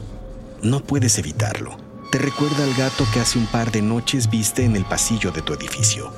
No 0.61 0.81
puedes 0.81 1.17
evitarlo. 1.17 1.77
Te 2.11 2.19
recuerda 2.19 2.65
al 2.65 2.75
gato 2.75 3.05
que 3.15 3.21
hace 3.21 3.39
un 3.39 3.47
par 3.47 3.71
de 3.71 3.83
noches 3.83 4.29
viste 4.29 4.65
en 4.65 4.75
el 4.75 4.85
pasillo 4.85 5.31
de 5.31 5.43
tu 5.43 5.55
edificio. 5.55 6.13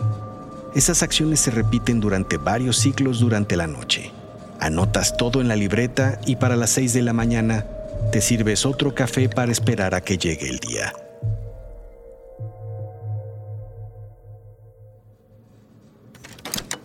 Esas 0.74 1.02
acciones 1.02 1.40
se 1.40 1.50
repiten 1.50 2.00
durante 2.00 2.38
varios 2.38 2.78
ciclos 2.78 3.20
durante 3.20 3.56
la 3.56 3.66
noche. 3.66 4.10
Anotas 4.58 5.18
todo 5.18 5.42
en 5.42 5.48
la 5.48 5.54
libreta 5.54 6.18
y 6.24 6.36
para 6.36 6.56
las 6.56 6.70
6 6.70 6.94
de 6.94 7.02
la 7.02 7.12
mañana 7.12 7.66
te 8.10 8.22
sirves 8.22 8.64
otro 8.64 8.94
café 8.94 9.28
para 9.28 9.52
esperar 9.52 9.94
a 9.94 10.00
que 10.00 10.16
llegue 10.16 10.48
el 10.48 10.60
día. 10.60 10.94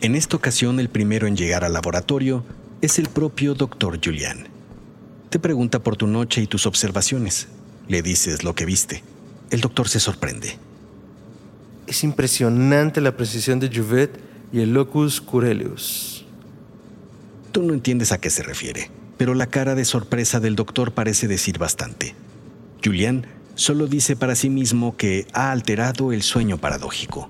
En 0.02 0.16
esta 0.16 0.36
ocasión 0.36 0.82
el 0.82 0.90
primero 0.90 1.28
en 1.28 1.38
llegar 1.38 1.64
al 1.64 1.72
laboratorio 1.72 2.44
es 2.82 2.98
el 2.98 3.10
propio 3.10 3.56
doctor 3.56 4.00
Julian. 4.04 4.48
Te 5.30 5.38
pregunta 5.38 5.80
por 5.80 5.98
tu 5.98 6.08
noche 6.08 6.42
y 6.42 6.48
tus 6.48 6.66
observaciones. 6.66 7.50
Le 7.88 8.02
dices 8.02 8.44
lo 8.44 8.56
que 8.56 8.66
viste. 8.66 9.04
El 9.50 9.60
doctor 9.60 9.90
se 9.90 10.00
sorprende. 10.00 10.58
Es 11.88 12.04
impresionante 12.04 13.02
la 13.02 13.18
precisión 13.18 13.60
de 13.60 13.70
Juvet 13.70 14.18
y 14.54 14.62
el 14.62 14.74
locus 14.74 15.20
curelius. 15.20 16.26
Tú 17.52 17.64
no 17.64 17.74
entiendes 17.74 18.12
a 18.12 18.22
qué 18.22 18.30
se 18.30 18.44
refiere, 18.44 18.90
pero 19.18 19.34
la 19.34 19.48
cara 19.48 19.76
de 19.76 19.84
sorpresa 19.84 20.40
del 20.40 20.56
doctor 20.56 20.94
parece 20.94 21.28
decir 21.28 21.58
bastante. 21.58 22.16
Julian 22.84 23.26
solo 23.56 23.88
dice 23.88 24.16
para 24.16 24.36
sí 24.36 24.50
mismo 24.50 24.96
que 24.96 25.28
ha 25.34 25.52
alterado 25.52 26.14
el 26.14 26.22
sueño 26.22 26.58
paradójico. 26.60 27.30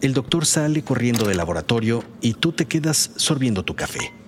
El 0.00 0.14
doctor 0.14 0.46
sale 0.46 0.82
corriendo 0.82 1.26
del 1.26 1.36
laboratorio 1.36 2.02
y 2.22 2.34
tú 2.34 2.52
te 2.52 2.64
quedas 2.64 3.10
sorbiendo 3.16 3.64
tu 3.64 3.74
café. 3.74 4.21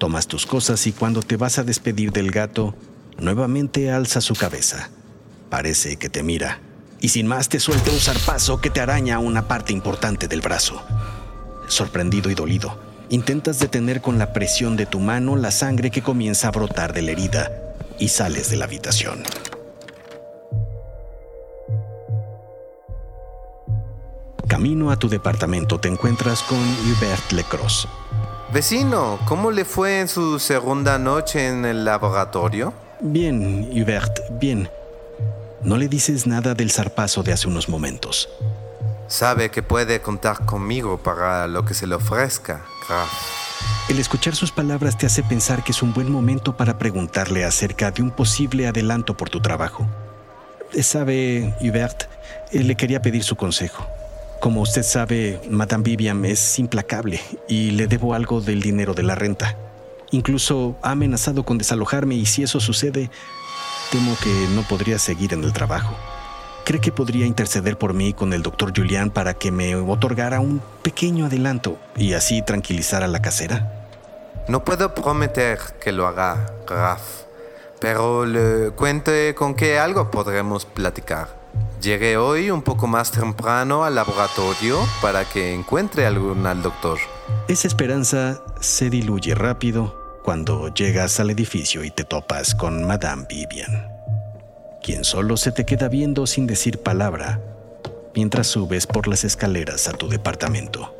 Tomas 0.00 0.26
tus 0.26 0.46
cosas 0.46 0.86
y 0.86 0.92
cuando 0.92 1.20
te 1.20 1.36
vas 1.36 1.58
a 1.58 1.62
despedir 1.62 2.10
del 2.10 2.30
gato, 2.30 2.74
nuevamente 3.18 3.92
alza 3.92 4.22
su 4.22 4.34
cabeza. 4.34 4.88
Parece 5.50 5.98
que 5.98 6.08
te 6.08 6.22
mira. 6.22 6.58
Y 7.02 7.10
sin 7.10 7.26
más 7.26 7.50
te 7.50 7.60
suelta 7.60 7.90
un 7.90 7.98
zarpazo 7.98 8.62
que 8.62 8.70
te 8.70 8.80
araña 8.80 9.18
una 9.18 9.46
parte 9.46 9.74
importante 9.74 10.26
del 10.26 10.40
brazo. 10.40 10.82
Sorprendido 11.68 12.30
y 12.30 12.34
dolido, 12.34 12.80
intentas 13.10 13.58
detener 13.58 14.00
con 14.00 14.16
la 14.16 14.32
presión 14.32 14.74
de 14.74 14.86
tu 14.86 15.00
mano 15.00 15.36
la 15.36 15.50
sangre 15.50 15.90
que 15.90 16.00
comienza 16.00 16.48
a 16.48 16.52
brotar 16.52 16.94
de 16.94 17.02
la 17.02 17.10
herida 17.10 17.50
y 17.98 18.08
sales 18.08 18.48
de 18.48 18.56
la 18.56 18.64
habitación. 18.64 19.22
Camino 24.48 24.90
a 24.90 24.98
tu 24.98 25.10
departamento 25.10 25.78
te 25.78 25.88
encuentras 25.88 26.42
con 26.42 26.58
Hubert 26.58 27.32
Lecross, 27.32 27.86
Vecino, 28.52 29.20
¿cómo 29.26 29.52
le 29.52 29.64
fue 29.64 30.00
en 30.00 30.08
su 30.08 30.40
segunda 30.40 30.98
noche 30.98 31.46
en 31.46 31.64
el 31.64 31.84
laboratorio? 31.84 32.74
Bien, 33.00 33.70
Hubert, 33.72 34.18
bien. 34.40 34.68
No 35.62 35.76
le 35.76 35.86
dices 35.86 36.26
nada 36.26 36.54
del 36.54 36.72
zarpazo 36.72 37.22
de 37.22 37.32
hace 37.32 37.46
unos 37.46 37.68
momentos. 37.68 38.28
Sabe 39.06 39.52
que 39.52 39.62
puede 39.62 40.02
contar 40.02 40.44
conmigo 40.44 40.98
para 40.98 41.46
lo 41.46 41.64
que 41.64 41.74
se 41.74 41.86
le 41.86 41.94
ofrezca, 41.94 42.64
Graf. 42.88 43.08
El 43.88 44.00
escuchar 44.00 44.34
sus 44.34 44.50
palabras 44.50 44.98
te 44.98 45.06
hace 45.06 45.22
pensar 45.22 45.62
que 45.62 45.70
es 45.70 45.80
un 45.80 45.92
buen 45.94 46.10
momento 46.10 46.56
para 46.56 46.76
preguntarle 46.76 47.44
acerca 47.44 47.92
de 47.92 48.02
un 48.02 48.10
posible 48.10 48.66
adelanto 48.66 49.16
por 49.16 49.30
tu 49.30 49.40
trabajo. 49.40 49.86
Sabe, 50.82 51.54
Hubert, 51.60 52.08
le 52.50 52.74
quería 52.74 53.00
pedir 53.00 53.22
su 53.22 53.36
consejo. 53.36 53.86
Como 54.40 54.62
usted 54.62 54.82
sabe, 54.82 55.38
Madame 55.50 55.84
Vivian 55.84 56.24
es 56.24 56.58
implacable 56.58 57.20
y 57.46 57.72
le 57.72 57.86
debo 57.86 58.14
algo 58.14 58.40
del 58.40 58.62
dinero 58.62 58.94
de 58.94 59.02
la 59.02 59.14
renta. 59.14 59.54
Incluso 60.12 60.76
ha 60.80 60.92
amenazado 60.92 61.44
con 61.44 61.58
desalojarme 61.58 62.14
y 62.14 62.24
si 62.24 62.42
eso 62.42 62.58
sucede, 62.58 63.10
temo 63.92 64.16
que 64.22 64.46
no 64.54 64.62
podría 64.62 64.98
seguir 64.98 65.34
en 65.34 65.44
el 65.44 65.52
trabajo. 65.52 65.94
¿Cree 66.64 66.80
que 66.80 66.90
podría 66.90 67.26
interceder 67.26 67.76
por 67.76 67.92
mí 67.92 68.14
con 68.14 68.32
el 68.32 68.40
doctor 68.40 68.72
Julián 68.74 69.10
para 69.10 69.34
que 69.34 69.50
me 69.50 69.74
otorgara 69.74 70.40
un 70.40 70.62
pequeño 70.82 71.26
adelanto 71.26 71.76
y 71.94 72.14
así 72.14 72.40
tranquilizar 72.40 73.02
a 73.02 73.08
la 73.08 73.20
casera? 73.20 73.88
No 74.48 74.64
puedo 74.64 74.94
prometer 74.94 75.58
que 75.82 75.92
lo 75.92 76.06
haga, 76.06 76.46
Graf, 76.66 77.02
pero 77.78 78.24
le 78.24 78.70
cuente 78.70 79.34
con 79.34 79.54
que 79.54 79.78
algo 79.78 80.10
podremos 80.10 80.64
platicar. 80.64 81.39
Llegué 81.80 82.18
hoy 82.18 82.50
un 82.50 82.60
poco 82.60 82.86
más 82.86 83.10
temprano 83.10 83.84
al 83.84 83.94
laboratorio 83.94 84.78
para 85.00 85.24
que 85.24 85.54
encuentre 85.54 86.06
algún 86.06 86.46
al 86.46 86.62
doctor. 86.62 86.98
Esa 87.48 87.68
esperanza 87.68 88.42
se 88.60 88.90
diluye 88.90 89.34
rápido 89.34 90.20
cuando 90.22 90.72
llegas 90.74 91.18
al 91.20 91.30
edificio 91.30 91.82
y 91.82 91.90
te 91.90 92.04
topas 92.04 92.54
con 92.54 92.86
Madame 92.86 93.24
Vivian, 93.28 93.88
quien 94.82 95.04
solo 95.04 95.38
se 95.38 95.52
te 95.52 95.64
queda 95.64 95.88
viendo 95.88 96.26
sin 96.26 96.46
decir 96.46 96.82
palabra 96.82 97.40
mientras 98.14 98.48
subes 98.48 98.86
por 98.86 99.08
las 99.08 99.24
escaleras 99.24 99.88
a 99.88 99.92
tu 99.92 100.08
departamento. 100.08 100.94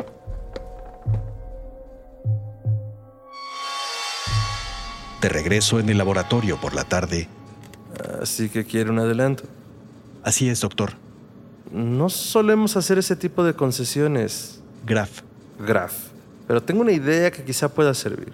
De 5.21 5.29
regreso 5.29 5.79
en 5.79 5.91
el 5.91 5.99
laboratorio 5.99 6.59
por 6.59 6.75
la 6.75 6.85
tarde. 6.85 7.29
Así 8.23 8.49
que 8.49 8.65
quiere 8.65 8.89
un 8.89 8.99
adelanto. 8.99 9.45
Así 10.23 10.49
es, 10.49 10.61
doctor. 10.61 10.93
No 11.73 12.11
solemos 12.11 12.77
hacer 12.77 12.99
ese 12.99 13.17
tipo 13.17 13.43
de 13.45 13.55
concesiones. 13.55 14.61
Graf. 14.85 15.23
Graf. 15.59 15.95
Pero 16.47 16.63
tengo 16.63 16.83
una 16.83 16.93
idea 16.93 17.31
que 17.31 17.45
quizá 17.45 17.69
pueda 17.69 17.95
servir. 17.95 18.33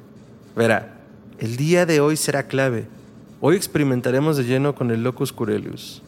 Verá, 0.57 1.01
el 1.39 1.57
día 1.57 1.87
de 1.87 2.01
hoy 2.01 2.17
será 2.17 2.45
clave. 2.45 2.87
Hoy 3.41 3.57
experimentaremos 3.57 4.37
de 4.37 4.45
lleno 4.45 4.75
con 4.75 4.91
el 4.91 5.03
locus 5.03 5.33
curelius. 5.33 6.03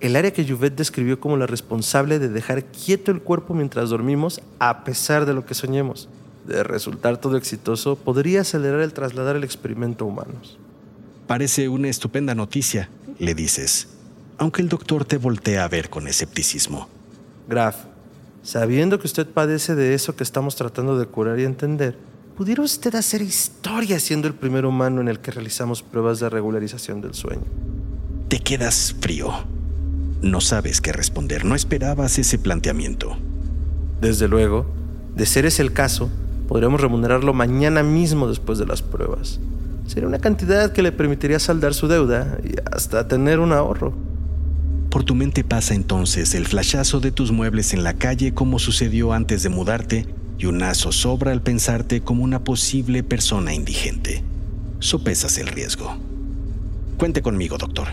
El 0.00 0.14
área 0.14 0.32
que 0.32 0.48
Juvet 0.48 0.76
describió 0.76 1.18
como 1.18 1.36
la 1.36 1.46
responsable 1.46 2.20
de 2.20 2.28
dejar 2.28 2.64
quieto 2.66 3.10
el 3.10 3.20
cuerpo 3.20 3.54
mientras 3.54 3.90
dormimos 3.90 4.40
a 4.60 4.84
pesar 4.84 5.26
de 5.26 5.34
lo 5.34 5.44
que 5.44 5.54
soñemos. 5.54 6.08
De 6.46 6.62
resultar 6.62 7.18
todo 7.18 7.36
exitoso, 7.36 7.96
podría 7.96 8.42
acelerar 8.42 8.80
el 8.80 8.92
trasladar 8.92 9.34
el 9.34 9.44
experimento 9.44 10.04
a 10.04 10.08
humanos. 10.08 10.56
Parece 11.26 11.68
una 11.68 11.88
estupenda 11.88 12.36
noticia, 12.36 12.88
le 13.18 13.34
dices 13.34 13.97
aunque 14.38 14.62
el 14.62 14.68
doctor 14.68 15.04
te 15.04 15.18
voltea 15.18 15.64
a 15.64 15.68
ver 15.68 15.90
con 15.90 16.08
escepticismo. 16.08 16.88
Graf, 17.48 17.76
sabiendo 18.42 18.98
que 18.98 19.06
usted 19.06 19.26
padece 19.26 19.74
de 19.74 19.94
eso 19.94 20.16
que 20.16 20.24
estamos 20.24 20.56
tratando 20.56 20.98
de 20.98 21.06
curar 21.06 21.38
y 21.38 21.44
entender, 21.44 21.98
¿pudiera 22.36 22.62
usted 22.62 22.94
hacer 22.94 23.20
historia 23.20 23.98
siendo 23.98 24.28
el 24.28 24.34
primer 24.34 24.64
humano 24.64 25.00
en 25.00 25.08
el 25.08 25.18
que 25.18 25.32
realizamos 25.32 25.82
pruebas 25.82 26.20
de 26.20 26.30
regularización 26.30 27.00
del 27.00 27.14
sueño? 27.14 27.44
Te 28.28 28.38
quedas 28.38 28.94
frío. 29.00 29.32
No 30.22 30.40
sabes 30.40 30.80
qué 30.80 30.92
responder, 30.92 31.44
no 31.44 31.54
esperabas 31.54 32.18
ese 32.18 32.38
planteamiento. 32.38 33.16
Desde 34.00 34.28
luego, 34.28 34.66
de 35.14 35.26
ser 35.26 35.46
ese 35.46 35.62
el 35.62 35.72
caso, 35.72 36.10
podríamos 36.46 36.80
remunerarlo 36.80 37.34
mañana 37.34 37.82
mismo 37.82 38.28
después 38.28 38.58
de 38.58 38.66
las 38.66 38.82
pruebas. 38.82 39.40
Sería 39.86 40.08
una 40.08 40.18
cantidad 40.18 40.72
que 40.72 40.82
le 40.82 40.92
permitiría 40.92 41.38
saldar 41.38 41.74
su 41.74 41.88
deuda 41.88 42.38
y 42.44 42.54
hasta 42.70 43.08
tener 43.08 43.40
un 43.40 43.52
ahorro. 43.52 43.94
Por 44.90 45.04
tu 45.04 45.14
mente 45.14 45.44
pasa 45.44 45.74
entonces 45.74 46.34
el 46.34 46.46
flashazo 46.46 47.00
de 47.00 47.12
tus 47.12 47.30
muebles 47.30 47.74
en 47.74 47.84
la 47.84 47.94
calle 47.94 48.32
como 48.32 48.58
sucedió 48.58 49.12
antes 49.12 49.42
de 49.42 49.50
mudarte 49.50 50.06
y 50.38 50.46
un 50.46 50.62
aso 50.62 50.92
sobra 50.92 51.32
al 51.32 51.42
pensarte 51.42 52.00
como 52.00 52.24
una 52.24 52.42
posible 52.42 53.02
persona 53.02 53.52
indigente. 53.52 54.22
Sopesas 54.78 55.36
el 55.36 55.48
riesgo. 55.48 55.98
Cuente 56.96 57.20
conmigo, 57.20 57.58
doctor. 57.58 57.88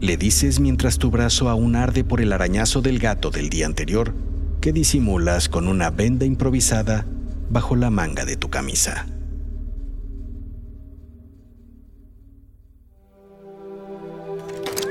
Le 0.00 0.16
dices 0.16 0.60
mientras 0.60 0.98
tu 0.98 1.10
brazo 1.10 1.48
aún 1.48 1.76
arde 1.76 2.04
por 2.04 2.20
el 2.20 2.32
arañazo 2.32 2.82
del 2.82 2.98
gato 2.98 3.30
del 3.30 3.48
día 3.48 3.66
anterior, 3.66 4.12
que 4.60 4.72
disimulas 4.72 5.48
con 5.48 5.66
una 5.66 5.90
venda 5.90 6.26
improvisada 6.26 7.06
bajo 7.50 7.74
la 7.76 7.90
manga 7.90 8.24
de 8.24 8.36
tu 8.36 8.50
camisa. 8.50 9.06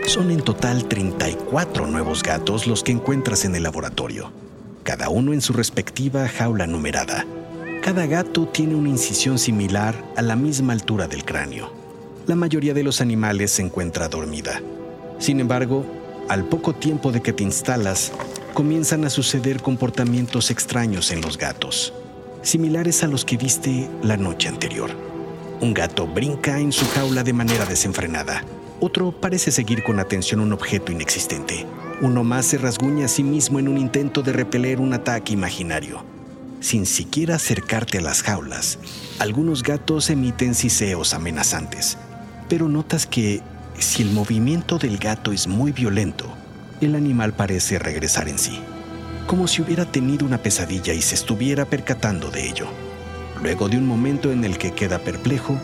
Son 0.05 0.29
en 0.31 0.41
total 0.41 0.87
34 0.87 1.87
nuevos 1.87 2.23
gatos 2.23 2.67
los 2.67 2.83
que 2.83 2.91
encuentras 2.91 3.45
en 3.45 3.55
el 3.55 3.63
laboratorio, 3.63 4.31
cada 4.83 5.09
uno 5.09 5.31
en 5.31 5.41
su 5.41 5.53
respectiva 5.53 6.27
jaula 6.27 6.67
numerada. 6.67 7.25
Cada 7.81 8.07
gato 8.07 8.47
tiene 8.47 8.75
una 8.75 8.89
incisión 8.89 9.39
similar 9.39 9.95
a 10.17 10.21
la 10.21 10.35
misma 10.35 10.73
altura 10.73 11.07
del 11.07 11.23
cráneo. 11.23 11.71
La 12.27 12.35
mayoría 12.35 12.73
de 12.73 12.83
los 12.83 12.99
animales 12.99 13.51
se 13.51 13.61
encuentra 13.61 14.09
dormida. 14.09 14.61
Sin 15.19 15.39
embargo, 15.39 15.85
al 16.27 16.45
poco 16.45 16.73
tiempo 16.73 17.11
de 17.11 17.21
que 17.21 17.31
te 17.31 17.43
instalas, 17.43 18.11
comienzan 18.53 19.05
a 19.05 19.09
suceder 19.09 19.61
comportamientos 19.61 20.51
extraños 20.51 21.11
en 21.11 21.21
los 21.21 21.37
gatos, 21.37 21.93
similares 22.41 23.03
a 23.03 23.07
los 23.07 23.23
que 23.23 23.37
viste 23.37 23.89
la 24.03 24.17
noche 24.17 24.49
anterior. 24.49 24.89
Un 25.61 25.73
gato 25.73 26.05
brinca 26.05 26.59
en 26.59 26.71
su 26.71 26.85
jaula 26.87 27.23
de 27.23 27.33
manera 27.33 27.65
desenfrenada 27.65 28.43
otro 28.81 29.11
parece 29.11 29.51
seguir 29.51 29.83
con 29.83 29.99
atención 29.99 30.39
un 30.39 30.53
objeto 30.53 30.91
inexistente. 30.91 31.67
Uno 32.01 32.23
más 32.23 32.47
se 32.47 32.57
rasguña 32.57 33.05
a 33.05 33.07
sí 33.07 33.23
mismo 33.23 33.59
en 33.59 33.67
un 33.67 33.77
intento 33.77 34.23
de 34.23 34.33
repeler 34.33 34.79
un 34.79 34.93
ataque 34.93 35.33
imaginario. 35.33 36.03
Sin 36.61 36.87
siquiera 36.87 37.35
acercarte 37.35 37.99
a 37.99 38.01
las 38.01 38.23
jaulas, 38.23 38.79
algunos 39.19 39.61
gatos 39.61 40.09
emiten 40.09 40.55
siseos 40.55 41.13
amenazantes, 41.13 41.97
pero 42.49 42.67
notas 42.67 43.05
que 43.05 43.41
si 43.77 44.01
el 44.01 44.11
movimiento 44.11 44.79
del 44.79 44.97
gato 44.97 45.31
es 45.31 45.47
muy 45.47 45.71
violento, 45.71 46.25
el 46.81 46.95
animal 46.95 47.33
parece 47.33 47.77
regresar 47.77 48.27
en 48.29 48.39
sí, 48.39 48.59
como 49.27 49.47
si 49.47 49.61
hubiera 49.61 49.85
tenido 49.85 50.25
una 50.25 50.39
pesadilla 50.39 50.93
y 50.93 51.03
se 51.03 51.13
estuviera 51.13 51.65
percatando 51.65 52.31
de 52.31 52.49
ello. 52.49 52.65
Luego 53.43 53.69
de 53.69 53.77
un 53.77 53.85
momento 53.85 54.31
en 54.31 54.43
el 54.43 54.57
que 54.57 54.71
queda 54.71 54.97
perplejo, 54.97 55.55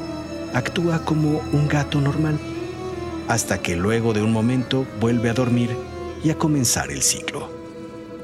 actúa 0.53 1.03
como 1.03 1.41
un 1.51 1.67
gato 1.67 1.99
normal 1.99 2.39
hasta 3.27 3.59
que 3.61 3.75
luego 3.75 4.13
de 4.13 4.21
un 4.21 4.31
momento 4.31 4.85
vuelve 4.99 5.29
a 5.29 5.33
dormir 5.33 5.75
y 6.23 6.29
a 6.29 6.37
comenzar 6.37 6.91
el 6.91 7.01
ciclo. 7.01 7.49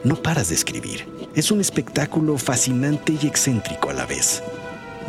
No 0.04 0.16
paras 0.16 0.50
de 0.50 0.56
escribir. 0.56 1.08
Es 1.36 1.52
un 1.52 1.62
espectáculo 1.62 2.38
fascinante 2.38 3.18
y 3.22 3.28
excéntrico 3.28 3.90
a 3.90 3.94
la 3.94 4.06
vez. 4.06 4.44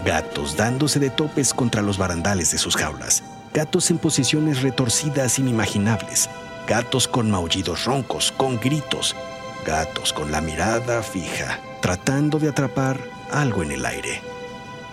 Gatos 0.04 0.56
dándose 0.56 1.00
de 1.00 1.10
topes 1.10 1.54
contra 1.54 1.82
los 1.82 1.98
barandales 1.98 2.52
de 2.52 2.58
sus 2.58 2.76
jaulas. 2.76 3.22
Gatos 3.52 3.90
en 3.90 3.98
posiciones 3.98 4.62
retorcidas 4.62 5.38
inimaginables. 5.38 6.28
Gatos 6.68 7.08
con 7.08 7.30
maullidos 7.30 7.84
roncos, 7.84 8.32
con 8.36 8.60
gritos. 8.60 9.16
Gatos 9.66 10.12
con 10.12 10.30
la 10.30 10.40
mirada 10.40 11.02
fija, 11.02 11.58
tratando 11.80 12.38
de 12.38 12.50
atrapar 12.50 13.00
algo 13.30 13.62
en 13.62 13.72
el 13.72 13.86
aire. 13.86 14.20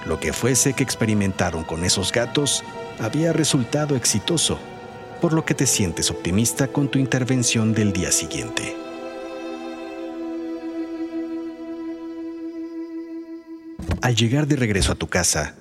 Lo 0.05 0.19
que 0.19 0.33
fuese 0.33 0.73
que 0.73 0.83
experimentaron 0.83 1.63
con 1.63 1.83
esos 1.83 2.11
gatos 2.11 2.63
había 2.99 3.33
resultado 3.33 3.95
exitoso 3.95 4.59
por 5.21 5.33
lo 5.33 5.45
que 5.45 5.53
te 5.53 5.67
sientes 5.67 6.09
optimista 6.09 6.67
con 6.67 6.89
tu 6.89 6.97
intervención 6.97 7.73
del 7.73 7.93
día 7.93 8.11
siguiente. 8.11 8.75
Al 14.01 14.15
llegar 14.15 14.47
de 14.47 14.55
regreso 14.55 14.91
a 14.91 14.95
tu 14.95 15.07
casa, 15.07 15.53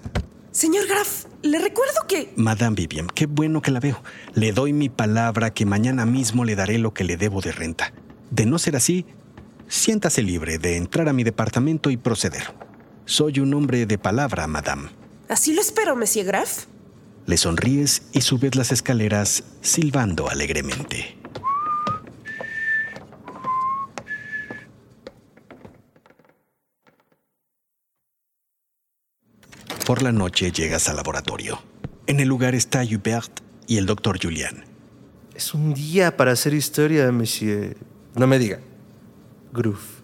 Señor 0.50 0.88
Graf, 0.88 1.26
le 1.42 1.58
recuerdo 1.58 2.06
que... 2.08 2.32
Madame 2.36 2.74
Vivian, 2.74 3.06
qué 3.06 3.26
bueno 3.26 3.62
que 3.62 3.70
la 3.70 3.80
veo. 3.80 4.02
Le 4.34 4.52
doy 4.52 4.72
mi 4.72 4.88
palabra 4.88 5.50
que 5.50 5.66
mañana 5.66 6.06
mismo 6.06 6.44
le 6.44 6.56
daré 6.56 6.78
lo 6.78 6.92
que 6.92 7.04
le 7.04 7.16
debo 7.16 7.40
de 7.40 7.52
renta. 7.52 7.92
De 8.30 8.46
no 8.46 8.58
ser 8.58 8.76
así, 8.76 9.04
siéntase 9.68 10.22
libre 10.22 10.58
de 10.58 10.76
entrar 10.76 11.08
a 11.08 11.12
mi 11.12 11.22
departamento 11.22 11.90
y 11.90 11.96
proceder. 11.98 12.54
Soy 13.04 13.40
un 13.40 13.54
hombre 13.54 13.86
de 13.86 13.98
palabra, 13.98 14.46
Madame. 14.46 14.88
Así 15.28 15.54
lo 15.54 15.60
espero, 15.60 15.94
Monsieur 15.94 16.26
Graf. 16.26 16.64
Le 17.30 17.36
sonríes 17.36 18.02
y 18.12 18.22
subes 18.22 18.56
las 18.56 18.72
escaleras 18.72 19.44
silbando 19.60 20.28
alegremente. 20.28 21.16
Por 29.86 30.02
la 30.02 30.10
noche 30.10 30.50
llegas 30.50 30.88
al 30.88 30.96
laboratorio. 30.96 31.62
En 32.08 32.18
el 32.18 32.26
lugar 32.26 32.56
está 32.56 32.82
Hubert 32.82 33.30
y 33.68 33.76
el 33.76 33.86
doctor 33.86 34.18
Julian. 34.20 34.64
Es 35.32 35.54
un 35.54 35.72
día 35.72 36.16
para 36.16 36.32
hacer 36.32 36.52
historia, 36.52 37.12
monsieur. 37.12 37.76
No 38.16 38.26
me 38.26 38.40
diga. 38.40 38.58
Graf. 39.52 40.00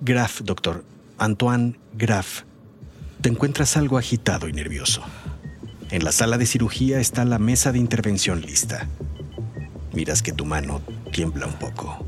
Graf, 0.00 0.40
doctor. 0.40 0.84
Antoine 1.18 1.78
Graf. 1.92 2.42
Te 3.20 3.28
encuentras 3.28 3.76
algo 3.76 3.96
agitado 3.96 4.48
y 4.48 4.52
nervioso. 4.52 5.04
En 5.90 6.04
la 6.04 6.12
sala 6.12 6.38
de 6.38 6.46
cirugía 6.46 6.98
está 7.00 7.24
la 7.24 7.38
mesa 7.38 7.70
de 7.70 7.78
intervención 7.78 8.40
lista. 8.40 8.88
Miras 9.92 10.22
que 10.22 10.32
tu 10.32 10.44
mano 10.44 10.80
tiembla 11.12 11.46
un 11.46 11.54
poco. 11.54 12.04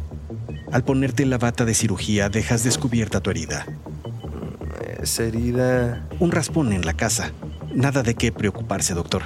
Al 0.73 0.83
ponerte 0.83 1.25
la 1.27 1.39
bata 1.39 1.65
de 1.65 1.75
cirugía 1.75 2.29
dejas 2.29 2.65
descubierta 2.65 3.21
tu 3.21 3.31
herida. 3.31 3.67
Esa 5.01 5.25
herida... 5.25 6.07
Un 6.19 6.33
raspón 6.33 6.73
en 6.73 6.85
la 6.85 6.95
casa. 6.95 7.33
Nada 7.75 8.03
de 8.03 8.15
qué 8.15 8.33
preocuparse, 8.33 8.95
doctor. 8.95 9.23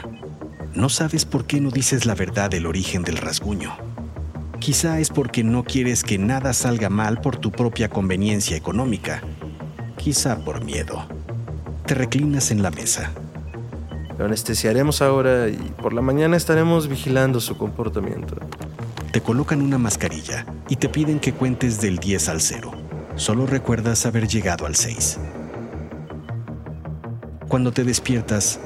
No 0.75 0.89
sabes 0.89 1.25
por 1.25 1.47
qué 1.47 1.61
no 1.61 1.71
dices 1.71 2.05
la 2.05 2.15
verdad 2.15 2.51
del 2.51 2.67
origen 2.67 3.03
del 3.03 3.17
rasguño. 3.17 3.77
Quizá 4.59 4.99
es 5.01 5.09
porque 5.09 5.43
no 5.43 5.65
quieres 5.65 6.05
que 6.05 6.19
nada 6.19 6.53
salga 6.53 6.91
mal 6.91 7.21
por 7.21 7.39
tu 7.39 7.51
propia 7.51 7.89
conveniencia 7.89 8.57
económica. 8.57 9.23
Quizá 9.97 10.45
por 10.45 10.63
miedo. 10.65 11.09
Te 11.87 11.95
reclinas 11.95 12.51
en 12.51 12.63
la 12.63 12.71
mesa. 12.71 13.11
Lo 14.21 14.27
anestesiaremos 14.27 15.01
ahora 15.01 15.49
y 15.49 15.57
por 15.81 15.95
la 15.95 16.03
mañana 16.03 16.37
estaremos 16.37 16.89
vigilando 16.89 17.41
su 17.41 17.57
comportamiento. 17.57 18.37
Te 19.13 19.23
colocan 19.23 19.63
una 19.63 19.79
mascarilla 19.79 20.45
y 20.69 20.77
te 20.77 20.91
piden 20.91 21.21
que 21.21 21.33
cuentes 21.33 21.81
del 21.81 21.97
10 21.97 22.29
al 22.29 22.43
0. 22.43 22.71
Solo 23.17 23.47
recuerdas 23.47 24.05
haber 24.05 24.29
llegado 24.29 24.67
al 24.67 24.75
6. 24.75 25.21
Cuando 27.49 27.73
te 27.73 27.83
despiertas, 27.83 28.61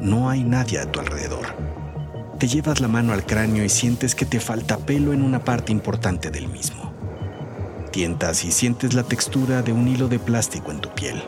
no 0.00 0.28
hay 0.28 0.42
nadie 0.42 0.80
a 0.80 0.90
tu 0.90 0.98
alrededor. 0.98 1.46
Te 2.40 2.48
llevas 2.48 2.80
la 2.80 2.88
mano 2.88 3.12
al 3.12 3.24
cráneo 3.24 3.62
y 3.62 3.68
sientes 3.68 4.16
que 4.16 4.26
te 4.26 4.40
falta 4.40 4.76
pelo 4.76 5.12
en 5.12 5.22
una 5.22 5.38
parte 5.38 5.70
importante 5.70 6.32
del 6.32 6.48
mismo. 6.48 6.92
Tientas 7.92 8.44
y 8.44 8.50
sientes 8.50 8.94
la 8.94 9.04
textura 9.04 9.62
de 9.62 9.72
un 9.72 9.86
hilo 9.86 10.08
de 10.08 10.18
plástico 10.18 10.72
en 10.72 10.80
tu 10.80 10.88
piel. 10.88 11.22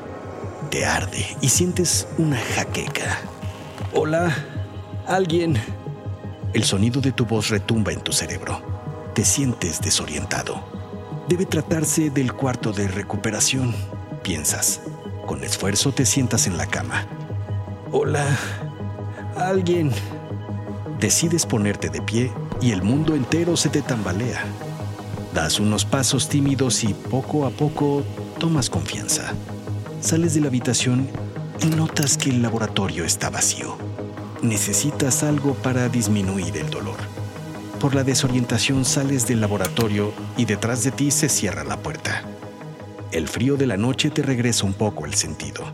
Te 0.68 0.84
arde 0.84 1.24
y 1.40 1.48
sientes 1.48 2.08
una 2.18 2.38
jaqueca. 2.56 3.20
Hola, 3.94 4.34
alguien. 5.06 5.54
El 6.54 6.64
sonido 6.64 7.02
de 7.02 7.12
tu 7.12 7.26
voz 7.26 7.50
retumba 7.50 7.92
en 7.92 8.00
tu 8.00 8.10
cerebro. 8.10 8.62
Te 9.14 9.22
sientes 9.22 9.82
desorientado. 9.82 10.64
Debe 11.28 11.44
tratarse 11.44 12.08
del 12.08 12.32
cuarto 12.32 12.72
de 12.72 12.88
recuperación, 12.88 13.74
piensas. 14.22 14.80
Con 15.26 15.44
esfuerzo 15.44 15.92
te 15.92 16.06
sientas 16.06 16.46
en 16.46 16.56
la 16.56 16.66
cama. 16.66 17.06
Hola, 17.90 18.24
alguien. 19.36 19.92
Decides 20.98 21.44
ponerte 21.44 21.90
de 21.90 22.00
pie 22.00 22.32
y 22.62 22.72
el 22.72 22.82
mundo 22.82 23.14
entero 23.14 23.58
se 23.58 23.68
te 23.68 23.82
tambalea. 23.82 24.42
Das 25.34 25.60
unos 25.60 25.84
pasos 25.84 26.30
tímidos 26.30 26.82
y 26.82 26.94
poco 26.94 27.44
a 27.44 27.50
poco 27.50 28.04
tomas 28.38 28.70
confianza. 28.70 29.34
Sales 30.00 30.32
de 30.32 30.40
la 30.40 30.48
habitación 30.48 31.10
y 31.62 31.66
notas 31.66 32.16
que 32.16 32.30
el 32.30 32.42
laboratorio 32.42 33.04
está 33.04 33.30
vacío. 33.30 33.81
Necesitas 34.42 35.22
algo 35.22 35.54
para 35.54 35.88
disminuir 35.88 36.56
el 36.56 36.68
dolor. 36.68 36.96
Por 37.78 37.94
la 37.94 38.02
desorientación 38.02 38.84
sales 38.84 39.28
del 39.28 39.40
laboratorio 39.40 40.12
y 40.36 40.46
detrás 40.46 40.82
de 40.82 40.90
ti 40.90 41.12
se 41.12 41.28
cierra 41.28 41.62
la 41.62 41.76
puerta. 41.76 42.22
El 43.12 43.28
frío 43.28 43.56
de 43.56 43.66
la 43.66 43.76
noche 43.76 44.10
te 44.10 44.20
regresa 44.20 44.66
un 44.66 44.72
poco 44.72 45.06
el 45.06 45.14
sentido. 45.14 45.64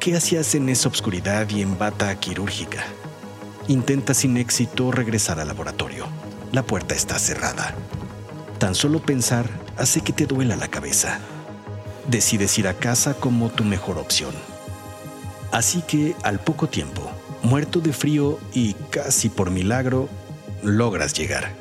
¿Qué 0.00 0.16
hacías 0.16 0.56
en 0.56 0.68
esa 0.68 0.88
oscuridad 0.88 1.48
y 1.50 1.62
en 1.62 1.78
bata 1.78 2.12
quirúrgica? 2.18 2.84
Intentas 3.68 4.16
sin 4.16 4.36
éxito 4.38 4.90
regresar 4.90 5.38
al 5.38 5.46
laboratorio. 5.46 6.06
La 6.50 6.64
puerta 6.64 6.96
está 6.96 7.16
cerrada. 7.16 7.76
Tan 8.58 8.74
solo 8.74 8.98
pensar 9.00 9.48
hace 9.76 10.00
que 10.00 10.12
te 10.12 10.26
duela 10.26 10.56
la 10.56 10.66
cabeza. 10.66 11.20
Decides 12.08 12.58
ir 12.58 12.66
a 12.66 12.74
casa 12.74 13.14
como 13.14 13.50
tu 13.50 13.62
mejor 13.62 13.98
opción. 13.98 14.34
Así 15.52 15.82
que 15.82 16.16
al 16.24 16.40
poco 16.40 16.68
tiempo, 16.68 17.08
muerto 17.42 17.80
de 17.80 17.92
frío 17.92 18.38
y 18.54 18.74
casi 18.90 19.28
por 19.28 19.50
milagro, 19.50 20.08
logras 20.62 21.14
llegar. 21.14 21.52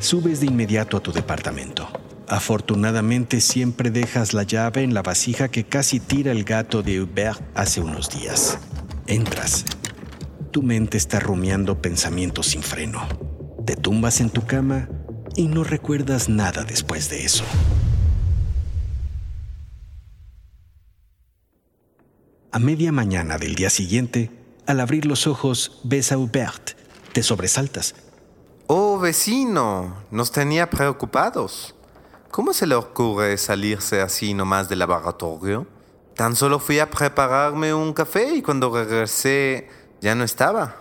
Subes 0.00 0.40
de 0.40 0.46
inmediato 0.46 0.96
a 0.96 1.00
tu 1.00 1.12
departamento. 1.12 1.88
Afortunadamente 2.28 3.40
siempre 3.40 3.90
dejas 3.90 4.34
la 4.34 4.42
llave 4.42 4.82
en 4.82 4.94
la 4.94 5.02
vasija 5.02 5.48
que 5.48 5.64
casi 5.64 5.98
tira 5.98 6.30
el 6.30 6.44
gato 6.44 6.82
de 6.82 7.00
Hubert 7.00 7.40
hace 7.54 7.80
unos 7.80 8.10
días. 8.10 8.58
Entras. 9.06 9.64
Tu 10.50 10.62
mente 10.62 10.98
está 10.98 11.20
rumiando 11.20 11.80
pensamientos 11.80 12.48
sin 12.48 12.62
freno. 12.62 13.02
Te 13.64 13.76
tumbas 13.76 14.20
en 14.20 14.30
tu 14.30 14.46
cama 14.46 14.88
y 15.36 15.48
no 15.48 15.64
recuerdas 15.64 16.28
nada 16.28 16.64
después 16.64 17.08
de 17.08 17.24
eso. 17.24 17.44
A 22.50 22.58
media 22.58 22.92
mañana 22.92 23.36
del 23.36 23.54
día 23.54 23.68
siguiente, 23.68 24.30
al 24.66 24.80
abrir 24.80 25.04
los 25.04 25.26
ojos, 25.26 25.80
ves 25.84 26.12
a 26.12 26.18
Hubert. 26.18 26.70
Te 27.12 27.22
sobresaltas. 27.22 27.94
Oh, 28.66 28.98
vecino, 28.98 30.04
nos 30.10 30.32
tenía 30.32 30.70
preocupados. 30.70 31.74
¿Cómo 32.30 32.54
se 32.54 32.66
le 32.66 32.74
ocurre 32.74 33.36
salirse 33.36 34.00
así 34.00 34.32
nomás 34.32 34.70
del 34.70 34.78
laboratorio? 34.78 35.66
Tan 36.14 36.34
solo 36.36 36.58
fui 36.58 36.78
a 36.78 36.90
prepararme 36.90 37.74
un 37.74 37.92
café 37.92 38.36
y 38.36 38.40
cuando 38.40 38.74
regresé 38.74 39.68
ya 40.00 40.14
no 40.14 40.24
estaba. 40.24 40.74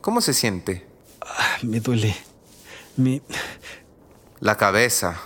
¿Cómo 0.00 0.22
se 0.22 0.32
siente? 0.32 0.86
Ah, 1.20 1.58
me 1.62 1.80
duele. 1.80 2.16
Me... 2.96 3.20
La 4.40 4.56
cabeza. 4.56 5.20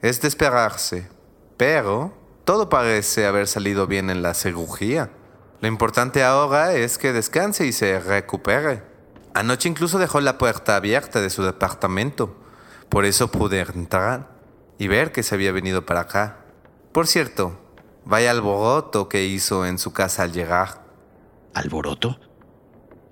Es 0.00 0.20
de 0.20 0.28
esperarse. 0.28 1.08
Pero 1.56 2.17
todo 2.48 2.70
parece 2.70 3.26
haber 3.26 3.46
salido 3.46 3.86
bien 3.86 4.08
en 4.08 4.22
la 4.22 4.32
cirugía. 4.32 5.10
Lo 5.60 5.68
importante 5.68 6.24
ahora 6.24 6.72
es 6.72 6.96
que 6.96 7.12
descanse 7.12 7.66
y 7.66 7.72
se 7.72 8.00
recupere. 8.00 8.82
Anoche 9.34 9.68
incluso 9.68 9.98
dejó 9.98 10.22
la 10.22 10.38
puerta 10.38 10.74
abierta 10.74 11.20
de 11.20 11.28
su 11.28 11.42
departamento. 11.42 12.34
Por 12.88 13.04
eso 13.04 13.30
pude 13.30 13.60
entrar 13.60 14.30
y 14.78 14.88
ver 14.88 15.12
que 15.12 15.22
se 15.22 15.34
había 15.34 15.52
venido 15.52 15.84
para 15.84 16.00
acá. 16.00 16.38
Por 16.92 17.06
cierto, 17.06 17.60
vaya 18.06 18.30
alboroto 18.30 19.10
que 19.10 19.26
hizo 19.26 19.66
en 19.66 19.78
su 19.78 19.92
casa 19.92 20.22
al 20.22 20.32
llegar. 20.32 20.86
¿Alboroto? 21.52 22.18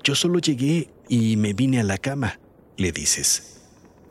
Yo 0.03 0.15
solo 0.15 0.39
llegué 0.39 0.95
y 1.11 1.37
me 1.37 1.53
vine 1.53 1.81
a 1.81 1.85
la 1.85 1.99
cama, 1.99 2.41
le 2.79 2.91
dices. 2.91 3.56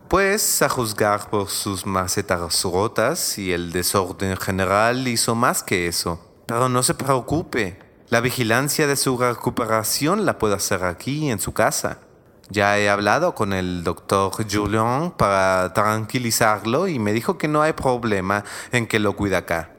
Pues, 0.07 0.61
a 0.61 0.69
juzgar 0.69 1.31
por 1.31 1.49
sus 1.49 1.87
macetas 1.87 2.63
rotas 2.63 3.39
y 3.39 3.51
el 3.51 3.71
desorden 3.71 4.37
general, 4.37 5.07
hizo 5.07 5.33
más 5.33 5.63
que 5.63 5.87
eso. 5.87 6.19
Pero 6.45 6.69
no 6.69 6.83
se 6.83 6.93
preocupe, 6.93 7.79
la 8.09 8.21
vigilancia 8.21 8.85
de 8.85 8.97
su 8.97 9.17
recuperación 9.17 10.27
la 10.27 10.37
puedo 10.37 10.53
hacer 10.53 10.83
aquí, 10.83 11.31
en 11.31 11.39
su 11.39 11.53
casa. 11.53 12.01
Ya 12.51 12.77
he 12.77 12.87
hablado 12.87 13.33
con 13.33 13.51
el 13.51 13.83
doctor 13.83 14.31
Julien 14.47 15.11
para 15.17 15.73
tranquilizarlo 15.73 16.87
y 16.87 16.99
me 16.99 17.11
dijo 17.11 17.39
que 17.39 17.47
no 17.47 17.63
hay 17.63 17.73
problema 17.73 18.43
en 18.71 18.85
que 18.85 18.99
lo 18.99 19.15
cuide 19.15 19.37
acá. 19.37 19.71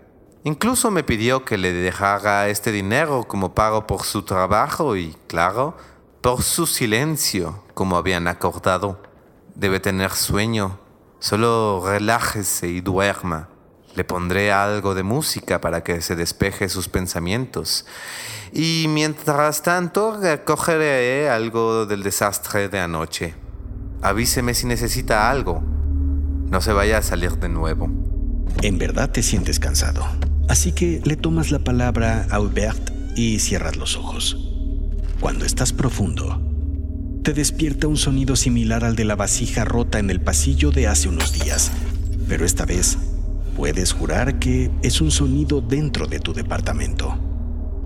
Incluso 0.43 0.91
me 0.91 1.05
pidió 1.05 1.45
que 1.45 1.57
le 1.57 1.73
dejara 1.73 2.49
este 2.49 2.73
dinero 2.73 3.25
como 3.29 3.55
pago 3.55 3.87
por 3.87 4.03
su 4.03 4.23
trabajo 4.23 4.97
y, 4.97 5.17
claro, 5.29 5.77
por 6.21 6.43
su 6.43 6.67
silencio, 6.67 7.63
como 7.75 7.97
habían 7.97 8.27
acordado. 8.27 9.01
Debe 9.57 9.81
tener 9.81 10.11
sueño. 10.11 10.79
Solo 11.19 11.83
relájese 11.83 12.69
y 12.69 12.83
duerma. 12.83 13.49
Le 13.95 14.05
pondré 14.05 14.53
algo 14.53 14.95
de 14.95 15.03
música 15.03 15.63
para 15.63 15.83
que 15.83 16.03
se 16.03 16.15
despeje 16.15 16.69
sus 16.69 16.91
pensamientos. 16.91 17.87
Y 18.53 18.85
mientras 18.89 19.63
tanto 19.63 20.19
recogeré 20.21 21.31
algo 21.31 21.87
del 21.87 22.03
desastre 22.03 22.69
de 22.69 22.81
anoche. 22.81 23.35
Avíseme 24.03 24.53
si 24.53 24.67
necesita 24.67 25.31
algo. 25.31 25.63
No 26.51 26.61
se 26.61 26.75
vaya 26.75 26.99
a 26.99 27.03
salir 27.03 27.39
de 27.39 27.49
nuevo. 27.49 27.89
En 28.61 28.77
verdad 28.77 29.11
te 29.11 29.23
sientes 29.23 29.59
cansado. 29.59 30.07
Así 30.51 30.73
que 30.73 31.01
le 31.03 31.17
tomas 31.17 31.51
la 31.51 31.61
palabra 31.61 32.27
a 32.31 32.41
Hubert 32.41 32.91
y 33.17 33.39
cierras 33.39 33.77
los 33.77 33.97
ojos. 33.97 34.37
Cuando 35.19 35.47
estás 35.47 35.73
profundo, 35.73 36.43
te 37.27 37.35
despierta 37.35 37.89
un 37.89 37.97
sonido 37.97 38.37
similar 38.37 38.85
al 38.85 38.95
de 38.95 39.05
la 39.05 39.17
vasija 39.17 39.65
rota 39.65 39.99
en 39.99 40.11
el 40.11 40.21
pasillo 40.21 40.71
de 40.71 40.87
hace 40.87 41.09
unos 41.09 41.33
días, 41.33 41.73
pero 42.29 42.47
esta 42.47 42.65
vez 42.65 42.97
Puedes 43.57 43.95
jurar 43.95 44.39
que 44.39 44.71
es 44.83 45.01
un 45.01 45.11
sonido 45.11 45.63
dentro 45.63 46.07
de 46.07 46.21
tu 46.21 46.35
departamento. 46.35 47.19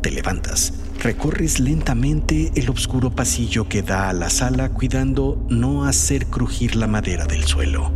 Te 0.03 0.11
levantas, 0.11 0.75
recorres 0.99 1.61
lentamente 1.61 2.51
el 2.57 2.69
oscuro 2.71 3.15
pasillo 3.15 3.69
que 3.69 3.83
da 3.83 4.09
a 4.09 4.13
la 4.13 4.31
sala 4.31 4.71
cuidando 4.71 5.47
no 5.49 5.85
hacer 5.85 6.27
crujir 6.27 6.75
la 6.75 6.89
madera 6.89 7.25
del 7.25 7.45
suelo. 7.45 7.93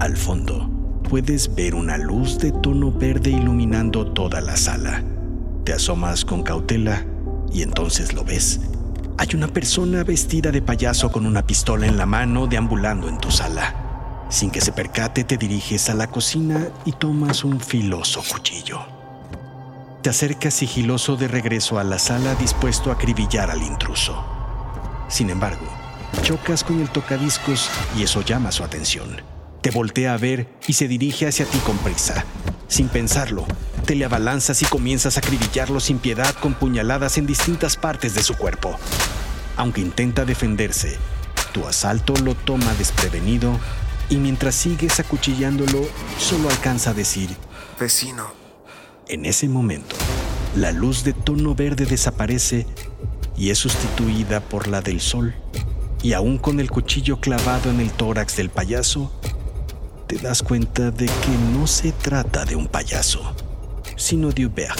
Al 0.00 0.16
fondo, 0.16 0.68
puedes 1.08 1.54
ver 1.54 1.76
una 1.76 1.96
luz 1.96 2.38
de 2.38 2.50
tono 2.50 2.90
verde 2.90 3.30
iluminando 3.30 4.12
toda 4.12 4.40
la 4.40 4.56
sala. 4.56 5.04
Te 5.64 5.72
asomas 5.72 6.24
con 6.24 6.42
cautela 6.42 7.06
y 7.52 7.62
entonces 7.62 8.14
lo 8.14 8.24
ves. 8.24 8.60
Hay 9.20 9.28
una 9.34 9.48
persona 9.48 10.02
vestida 10.02 10.50
de 10.50 10.62
payaso 10.62 11.12
con 11.12 11.26
una 11.26 11.46
pistola 11.46 11.86
en 11.86 11.98
la 11.98 12.06
mano 12.06 12.46
deambulando 12.46 13.06
en 13.06 13.18
tu 13.18 13.30
sala. 13.30 14.26
Sin 14.30 14.50
que 14.50 14.62
se 14.62 14.72
percate, 14.72 15.24
te 15.24 15.36
diriges 15.36 15.90
a 15.90 15.94
la 15.94 16.06
cocina 16.06 16.68
y 16.86 16.92
tomas 16.92 17.44
un 17.44 17.60
filoso 17.60 18.22
cuchillo. 18.26 18.80
Te 20.00 20.08
acercas 20.08 20.54
sigiloso 20.54 21.16
de 21.16 21.28
regreso 21.28 21.78
a 21.78 21.84
la 21.84 21.98
sala 21.98 22.34
dispuesto 22.36 22.88
a 22.88 22.94
acribillar 22.94 23.50
al 23.50 23.62
intruso. 23.62 24.24
Sin 25.08 25.28
embargo, 25.28 25.66
chocas 26.22 26.64
con 26.64 26.80
el 26.80 26.88
tocadiscos 26.88 27.68
y 27.98 28.04
eso 28.04 28.22
llama 28.22 28.50
su 28.50 28.64
atención. 28.64 29.20
Te 29.60 29.70
voltea 29.70 30.14
a 30.14 30.16
ver 30.16 30.48
y 30.66 30.72
se 30.72 30.88
dirige 30.88 31.28
hacia 31.28 31.44
ti 31.44 31.58
con 31.58 31.76
prisa. 31.76 32.24
Sin 32.68 32.88
pensarlo, 32.88 33.44
te 33.80 33.94
le 33.94 34.04
abalanzas 34.04 34.62
y 34.62 34.66
comienzas 34.66 35.16
a 35.16 35.20
acribillarlo 35.20 35.80
sin 35.80 35.98
piedad 35.98 36.34
con 36.36 36.54
puñaladas 36.54 37.18
en 37.18 37.26
distintas 37.26 37.76
partes 37.76 38.14
de 38.14 38.22
su 38.22 38.34
cuerpo. 38.36 38.78
Aunque 39.56 39.80
intenta 39.80 40.24
defenderse, 40.24 40.96
tu 41.52 41.66
asalto 41.66 42.14
lo 42.16 42.34
toma 42.34 42.72
desprevenido 42.74 43.58
y 44.08 44.16
mientras 44.16 44.54
sigues 44.54 45.00
acuchillándolo, 45.00 45.88
solo 46.18 46.50
alcanza 46.50 46.90
a 46.90 46.94
decir, 46.94 47.30
Vecino. 47.78 48.26
En 49.08 49.24
ese 49.24 49.48
momento, 49.48 49.96
la 50.54 50.72
luz 50.72 51.02
de 51.04 51.12
tono 51.12 51.54
verde 51.54 51.86
desaparece 51.86 52.66
y 53.36 53.50
es 53.50 53.58
sustituida 53.58 54.40
por 54.40 54.68
la 54.68 54.82
del 54.82 55.00
sol. 55.00 55.34
Y 56.02 56.12
aún 56.12 56.38
con 56.38 56.60
el 56.60 56.70
cuchillo 56.70 57.20
clavado 57.20 57.70
en 57.70 57.80
el 57.80 57.90
tórax 57.90 58.36
del 58.36 58.50
payaso, 58.50 59.12
te 60.06 60.16
das 60.16 60.42
cuenta 60.42 60.90
de 60.90 61.06
que 61.06 61.38
no 61.52 61.66
se 61.66 61.92
trata 61.92 62.44
de 62.44 62.56
un 62.56 62.68
payaso, 62.68 63.34
sino 64.00 64.30
de 64.30 64.46
Hubert. 64.46 64.78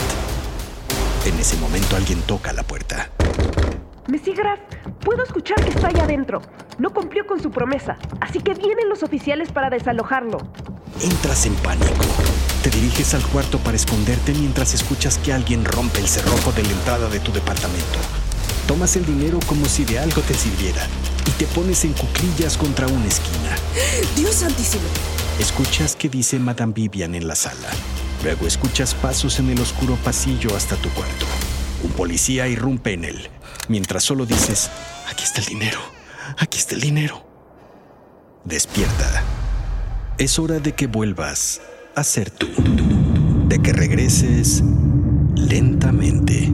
En 1.27 1.39
ese 1.39 1.57
momento 1.59 1.95
alguien 1.95 2.21
toca 2.23 2.53
la 2.53 2.63
puerta. 2.63 3.11
Monsieur 4.09 4.37
Graf, 4.37 4.59
puedo 5.05 5.23
escuchar 5.23 5.63
que 5.63 5.71
está 5.71 5.89
ahí 5.89 6.01
adentro. 6.01 6.41
No 6.79 6.93
cumplió 6.93 7.27
con 7.27 7.41
su 7.41 7.51
promesa, 7.51 7.99
así 8.21 8.41
que 8.41 8.55
vienen 8.55 8.89
los 8.89 9.03
oficiales 9.03 9.53
para 9.53 9.69
desalojarlo. 9.69 10.39
Entras 11.03 11.47
en 11.47 11.55
pánico. 11.57 12.05
Te 12.63 12.71
diriges 12.71 13.15
al 13.15 13.23
cuarto 13.23 13.59
para 13.59 13.77
esconderte 13.77 14.33
mientras 14.33 14.75
escuchas 14.75 15.19
que 15.19 15.33
alguien 15.33 15.65
rompe 15.65 16.01
el 16.01 16.09
cerrojo 16.09 16.53
de 16.53 16.63
la 16.63 16.71
entrada 16.71 17.09
de 17.09 17.21
tu 17.21 17.31
departamento. 17.31 17.99
Tomas 18.67 18.97
el 18.97 19.05
dinero 19.05 19.39
como 19.47 19.67
si 19.67 19.85
de 19.85 19.99
algo 19.99 20.23
te 20.23 20.35
sirviera 20.35 20.87
y 21.27 21.31
te 21.33 21.47
pones 21.47 21.85
en 21.85 21.93
cuclillas 21.93 22.57
contra 22.57 22.87
una 22.87 23.07
esquina. 23.07 23.55
Dios 24.17 24.35
santísimo. 24.35 24.85
Escuchas 25.39 25.95
que 25.95 26.09
dice 26.09 26.39
Madame 26.39 26.73
Vivian 26.73 27.15
en 27.15 27.29
la 27.29 27.35
sala. 27.35 27.69
Luego 28.23 28.47
escuchas 28.47 28.95
pasos 28.95 29.39
en 29.39 29.49
el 29.49 29.61
oscuro 29.61 29.97
pasillo 29.97 30.55
hasta 30.55 30.77
tu 30.77 30.91
cuarto. 30.91 31.27
Un 31.83 31.91
policía 31.93 32.49
irrumpe 32.49 32.93
en 32.93 33.05
él 33.05 33.31
mientras 33.69 34.03
solo 34.05 34.27
dices, 34.27 34.71
aquí 35.11 35.25
está 35.25 35.41
el 35.41 35.47
dinero, 35.47 35.79
aquí 36.39 36.59
está 36.59 36.75
el 36.75 36.81
dinero. 36.81 37.25
Despierta. 38.45 39.23
Es 40.19 40.39
hora 40.39 40.59
de 40.59 40.73
que 40.73 40.87
vuelvas 40.87 41.63
a 41.95 42.05
ser 42.05 42.31
tú, 42.31 42.49
de 43.49 43.59
que 43.61 43.73
regreses 43.73 44.63
lentamente. 45.35 46.53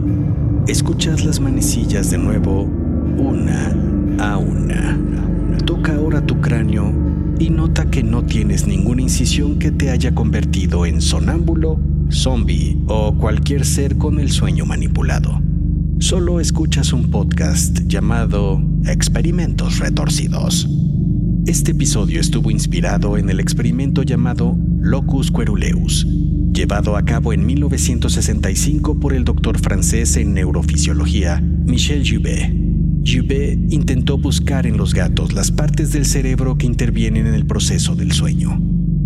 Escuchas 0.69 1.25
las 1.25 1.41
manecillas 1.41 2.11
de 2.11 2.19
nuevo, 2.19 2.63
una 2.63 3.75
a 4.21 4.37
una. 4.37 4.99
Toca 5.65 5.95
ahora 5.95 6.25
tu 6.25 6.41
cráneo 6.41 7.06
y 7.39 7.51
nota 7.51 7.91
que 7.91 8.03
no 8.03 8.25
tienes 8.25 8.67
ninguna 8.67 9.03
incisión 9.03 9.59
que 9.59 9.71
te 9.71 9.91
haya 9.91 10.15
convertido 10.15 10.87
en 10.87 11.01
sonámbulo, 11.01 11.81
zombie 12.11 12.79
o 12.87 13.15
cualquier 13.17 13.65
ser 13.65 13.97
con 13.97 14.19
el 14.19 14.31
sueño 14.31 14.67
manipulado 14.67 15.41
solo 15.99 16.41
escuchas 16.41 16.93
un 16.93 17.11
podcast 17.11 17.81
llamado 17.87 18.63
Experimentos 18.87 19.79
Retorcidos. 19.79 20.69
Este 21.47 21.73
episodio 21.73 22.21
estuvo 22.21 22.51
inspirado 22.51 23.17
en 23.17 23.31
el 23.31 23.41
experimento 23.41 24.03
llamado 24.03 24.57
Locus 24.79 25.31
Queruleus, 25.31 26.07
llevado 26.53 26.97
a 26.97 27.05
cabo 27.05 27.33
en 27.33 27.47
1965 27.47 29.01
por 29.01 29.15
el 29.15 29.25
doctor 29.25 29.59
francés 29.59 30.17
en 30.17 30.35
neurofisiología 30.35 31.41
Michel 31.41 32.05
Joubert. 32.09 32.66
Joubert 33.07 33.73
intentó 33.73 34.19
buscar 34.19 34.67
en 34.67 34.77
los 34.77 34.93
gatos 34.93 35.33
las 35.33 35.53
partes 35.53 35.93
del 35.93 36.05
cerebro 36.05 36.59
que 36.59 36.67
intervienen 36.67 37.29
en 37.29 37.35
el 37.35 37.47
proceso 37.47 37.95
del 37.95 38.11
sueño. 38.11 38.61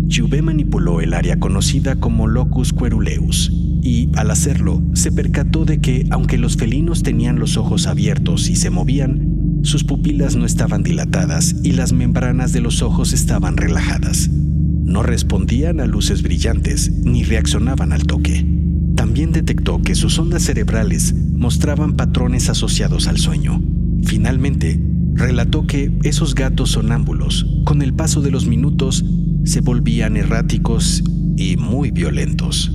Joubert 0.09 0.43
manipuló 0.43 1.01
el 1.01 1.13
área 1.13 1.39
conocida 1.39 1.97
como 1.97 2.25
locus 2.25 2.73
queruleus 2.73 3.51
y, 3.83 4.09
al 4.15 4.31
hacerlo, 4.31 4.81
se 4.95 5.11
percató 5.11 5.65
de 5.65 5.81
que, 5.81 6.07
aunque 6.09 6.39
los 6.39 6.57
felinos 6.57 7.03
tenían 7.03 7.37
los 7.37 7.57
ojos 7.57 7.85
abiertos 7.85 8.49
y 8.49 8.55
se 8.55 8.71
movían, 8.71 9.59
sus 9.61 9.83
pupilas 9.83 10.35
no 10.35 10.47
estaban 10.47 10.81
dilatadas 10.81 11.57
y 11.61 11.73
las 11.73 11.93
membranas 11.93 12.53
de 12.53 12.61
los 12.61 12.81
ojos 12.81 13.13
estaban 13.13 13.55
relajadas. 13.55 14.31
No 14.31 15.03
respondían 15.03 15.79
a 15.79 15.85
luces 15.85 16.23
brillantes 16.23 16.91
ni 16.91 17.21
reaccionaban 17.21 17.93
al 17.93 18.07
toque. 18.07 18.47
También 18.95 19.31
detectó 19.31 19.79
que 19.83 19.93
sus 19.93 20.17
ondas 20.17 20.41
cerebrales 20.41 21.13
mostraban 21.13 21.95
patrones 21.95 22.49
asociados 22.49 23.07
al 23.07 23.19
sueño. 23.19 23.61
Finalmente, 24.03 24.79
relató 25.13 25.67
que 25.67 25.91
esos 26.03 26.35
gatos 26.35 26.71
sonámbulos, 26.71 27.45
con 27.63 27.81
el 27.81 27.93
paso 27.93 28.21
de 28.21 28.31
los 28.31 28.47
minutos, 28.47 29.03
se 29.43 29.61
volvían 29.61 30.17
erráticos 30.17 31.03
y 31.37 31.57
muy 31.57 31.91
violentos. 31.91 32.71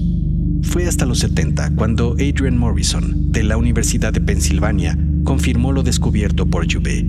Fue 0.62 0.87
hasta 0.87 1.07
los 1.07 1.21
70 1.21 1.75
cuando 1.77 2.12
Adrian 2.15 2.59
Morrison, 2.59 3.31
de 3.31 3.45
la 3.45 3.57
Universidad 3.57 4.12
de 4.12 4.21
Pensilvania, 4.21 4.99
confirmó 5.25 5.73
lo 5.73 5.83
descubierto 5.83 6.47
por 6.47 6.71
Juve, 6.71 7.07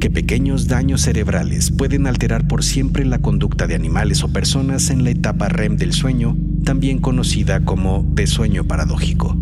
que 0.00 0.10
pequeños 0.10 0.68
daños 0.68 1.02
cerebrales 1.02 1.70
pueden 1.70 2.06
alterar 2.06 2.46
por 2.46 2.62
siempre 2.62 3.04
la 3.04 3.18
conducta 3.18 3.66
de 3.66 3.74
animales 3.74 4.22
o 4.22 4.32
personas 4.32 4.90
en 4.90 5.04
la 5.04 5.10
etapa 5.10 5.48
REM 5.48 5.76
del 5.76 5.92
sueño, 5.92 6.36
también 6.64 6.98
conocida 6.98 7.64
como 7.64 8.06
de 8.14 8.26
sueño 8.26 8.64
paradójico. 8.64 9.36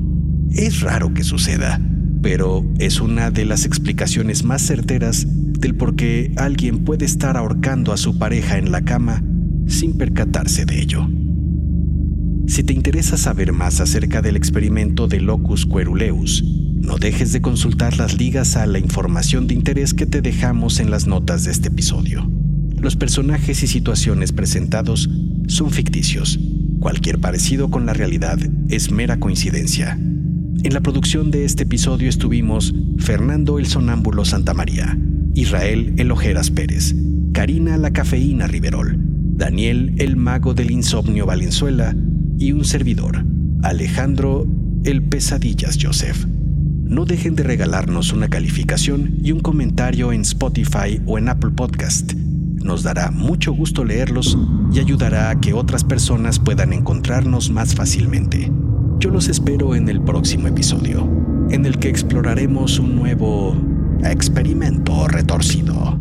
Es 0.51 0.81
raro 0.81 1.13
que 1.13 1.25
suceda, 1.25 1.81
pero 2.29 2.69
es 2.81 3.01
una 3.01 3.31
de 3.31 3.45
las 3.45 3.65
explicaciones 3.65 4.43
más 4.43 4.61
certeras 4.61 5.25
del 5.29 5.77
por 5.77 5.95
qué 5.95 6.33
alguien 6.35 6.83
puede 6.83 7.05
estar 7.05 7.37
ahorcando 7.37 7.93
a 7.93 7.97
su 7.97 8.19
pareja 8.19 8.59
en 8.59 8.73
la 8.73 8.83
cama 8.83 9.23
sin 9.69 9.97
percatarse 9.97 10.65
de 10.65 10.83
ello. 10.83 11.09
Si 12.49 12.65
te 12.65 12.73
interesa 12.73 13.17
saber 13.17 13.53
más 13.53 13.81
acerca 13.81 14.23
del 14.23 14.35
experimento 14.35 15.07
de 15.07 15.21
Locus 15.21 15.67
Queruleus, 15.67 16.43
no 16.43 16.99
dejes 16.99 17.33
de 17.33 17.41
consultar 17.41 17.97
las 17.97 18.19
ligas 18.19 18.57
a 18.57 18.67
la 18.67 18.81
información 18.81 19.47
de 19.47 19.55
interés 19.55 19.95
que 19.95 20.07
te 20.07 20.21
dejamos 20.21 20.81
en 20.81 20.91
las 20.91 21.07
notas 21.07 21.45
de 21.45 21.53
este 21.53 21.69
episodio. 21.69 22.29
Los 22.77 22.97
personajes 22.97 23.63
y 23.63 23.69
situaciones 23.69 24.33
presentados 24.33 25.09
son 25.47 25.71
ficticios. 25.71 26.41
Cualquier 26.81 27.21
parecido 27.21 27.71
con 27.71 27.87
la 27.87 27.93
realidad 27.93 28.41
es 28.69 28.91
mera 28.91 29.21
coincidencia. 29.21 29.97
En 30.63 30.73
la 30.73 30.81
producción 30.81 31.31
de 31.31 31.45
este 31.45 31.65
episodio 31.65 32.09
estuvimos 32.09 32.75
Fernando 32.99 33.59
el 33.59 33.67
Sonámbulo 33.67 34.25
Santa 34.25 34.55
María, 34.55 34.99
Israel 35.35 35.95
el 35.99 36.11
Ojeras 36.11 36.51
Pérez, 36.51 36.95
Karina 37.33 37.77
la 37.77 37.93
Cafeína 37.93 38.47
Riverol, 38.47 38.97
Daniel 38.99 39.95
el 39.99 40.17
Mago 40.17 40.55
del 40.55 40.71
Insomnio 40.71 41.27
Valenzuela 41.27 41.95
y 42.39 42.53
un 42.53 42.65
servidor, 42.65 43.25
Alejandro 43.63 44.47
el 44.85 45.03
Pesadillas 45.03 45.79
Joseph. 45.81 46.27
No 46.27 47.05
dejen 47.05 47.37
de 47.37 47.43
regalarnos 47.43 48.13
una 48.13 48.29
calificación 48.29 49.19
y 49.23 49.33
un 49.33 49.41
comentario 49.41 50.13
en 50.13 50.23
Spotify 50.23 51.01
o 51.07 51.19
en 51.19 51.29
Apple 51.29 51.51
Podcast. 51.51 52.15
Nos 52.15 52.83
dará 52.83 53.11
mucho 53.11 53.53
gusto 53.53 53.85
leerlos 53.85 54.37
y 54.73 54.81
ayudará 54.81 55.31
a 55.31 55.41
que 55.41 55.53
otras 55.53 55.85
personas 55.85 56.39
puedan 56.39 56.73
encontrarnos 56.73 57.51
más 57.51 57.75
fácilmente. 57.75 58.51
Yo 58.99 59.11
los 59.11 59.29
espero 59.29 59.75
en 59.75 59.91
el 59.91 60.01
próximo 60.01 60.49
episodio, 60.49 61.07
en 61.51 61.67
el 61.67 61.79
que 61.79 61.91
exploraremos 61.91 62.79
un 62.79 62.97
nuevo 62.97 63.55
experimento 64.03 65.07
retorcido. 65.07 66.01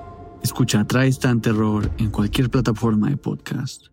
Escucha 0.43 0.83
Tristan 0.85 1.41
Terror 1.41 1.89
en 1.97 2.09
cualquier 2.09 2.49
plataforma 2.49 3.09
de 3.09 3.17
podcast. 3.17 3.91